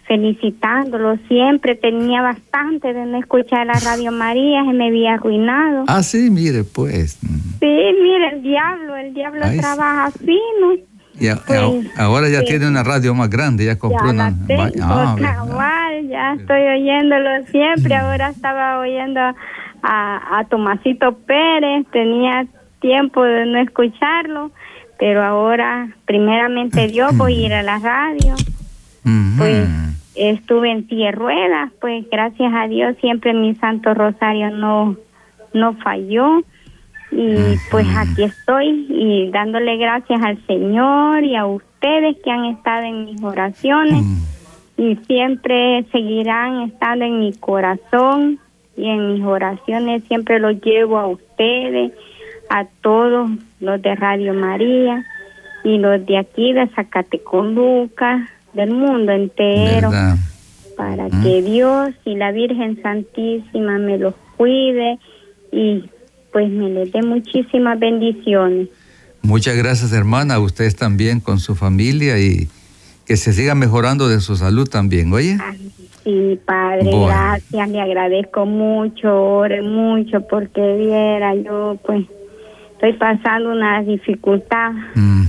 [0.06, 1.16] felicitándolo.
[1.28, 5.84] Siempre tenía bastante de no escuchar la Radio María, se me había arruinado.
[5.88, 7.18] Ah, sí, mire, pues.
[7.62, 10.74] Sí, mire, el diablo, el diablo trabaja fino.
[11.14, 14.34] Y pues, ahora ya tiene una radio más grande, ya compró ya una.
[14.80, 17.94] ah, ya estoy oyéndolo siempre.
[17.94, 22.46] Ahora estaba oyendo a, a Tomasito Pérez, tenía
[22.80, 24.50] tiempo de no escucharlo,
[24.98, 28.34] pero ahora, primeramente Dios, voy a ir a la radio.
[29.38, 29.68] Pues
[30.16, 34.96] estuve en tierra pues gracias a Dios siempre mi Santo Rosario no,
[35.54, 36.42] no falló.
[37.12, 42.84] Y pues aquí estoy y dándole gracias al Señor y a ustedes que han estado
[42.84, 44.02] en mis oraciones.
[44.78, 48.38] Y siempre seguirán estando en mi corazón
[48.76, 51.92] y en mis oraciones siempre los llevo a ustedes,
[52.48, 55.04] a todos los de Radio María
[55.64, 59.90] y los de aquí de Zacatecoluca, del mundo entero,
[60.76, 64.98] para que Dios y la Virgen Santísima me los cuide
[65.52, 65.84] y
[66.32, 68.68] pues me les dé muchísimas bendiciones.
[69.22, 72.48] Muchas gracias hermana, a ustedes también con su familia y
[73.06, 75.38] que se siga mejorando de su salud también, oye.
[76.02, 82.06] sí, padre, gracias, le agradezco mucho, ore mucho porque viera yo pues
[82.72, 84.72] estoy pasando una dificultad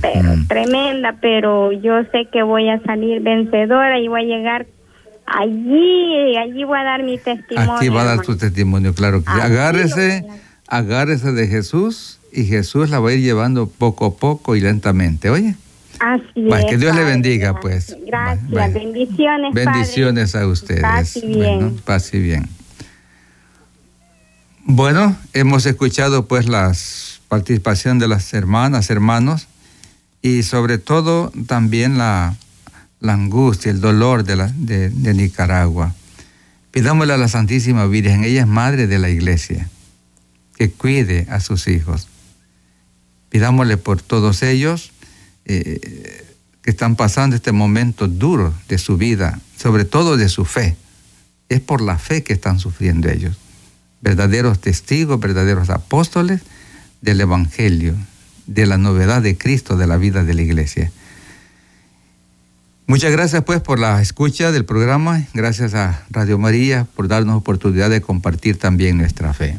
[0.00, 4.66] pero tremenda, pero yo sé que voy a salir vencedora y voy a llegar
[5.26, 7.74] allí, allí voy a dar mi testimonio.
[7.74, 9.22] Aquí va a dar tu testimonio, claro.
[9.22, 10.26] Que agárrese,
[10.68, 15.30] agárrese de Jesús y Jesús la va a ir llevando poco a poco y lentamente,
[15.30, 15.54] oye.
[16.00, 17.62] Así Bueno, es, que Dios le bendiga, gracias.
[17.94, 18.06] pues.
[18.06, 18.74] Gracias, Bueno.
[18.74, 19.54] bendiciones.
[19.54, 19.64] padre.
[19.66, 20.82] Bendiciones a ustedes.
[20.82, 21.58] Paz y bien.
[21.60, 22.48] Bueno, paz y bien.
[24.66, 26.72] Bueno, hemos escuchado pues la
[27.28, 29.46] participación de las hermanas, hermanos,
[30.22, 32.34] y sobre todo también la,
[33.00, 35.94] la angustia, el dolor de, la, de, de Nicaragua.
[36.70, 39.68] Pidámosle a la Santísima Virgen, ella es madre de la iglesia,
[40.56, 42.08] que cuide a sus hijos.
[43.30, 44.92] Pidámosle por todos ellos
[45.44, 46.24] eh,
[46.62, 50.76] que están pasando este momento duro de su vida, sobre todo de su fe.
[51.48, 53.36] Es por la fe que están sufriendo ellos.
[54.00, 56.40] Verdaderos testigos, verdaderos apóstoles
[57.00, 57.94] del Evangelio,
[58.46, 60.90] de la novedad de Cristo, de la vida de la iglesia.
[62.86, 65.22] Muchas gracias pues por la escucha del programa.
[65.32, 69.58] Gracias a Radio María por darnos oportunidad de compartir también nuestra fe.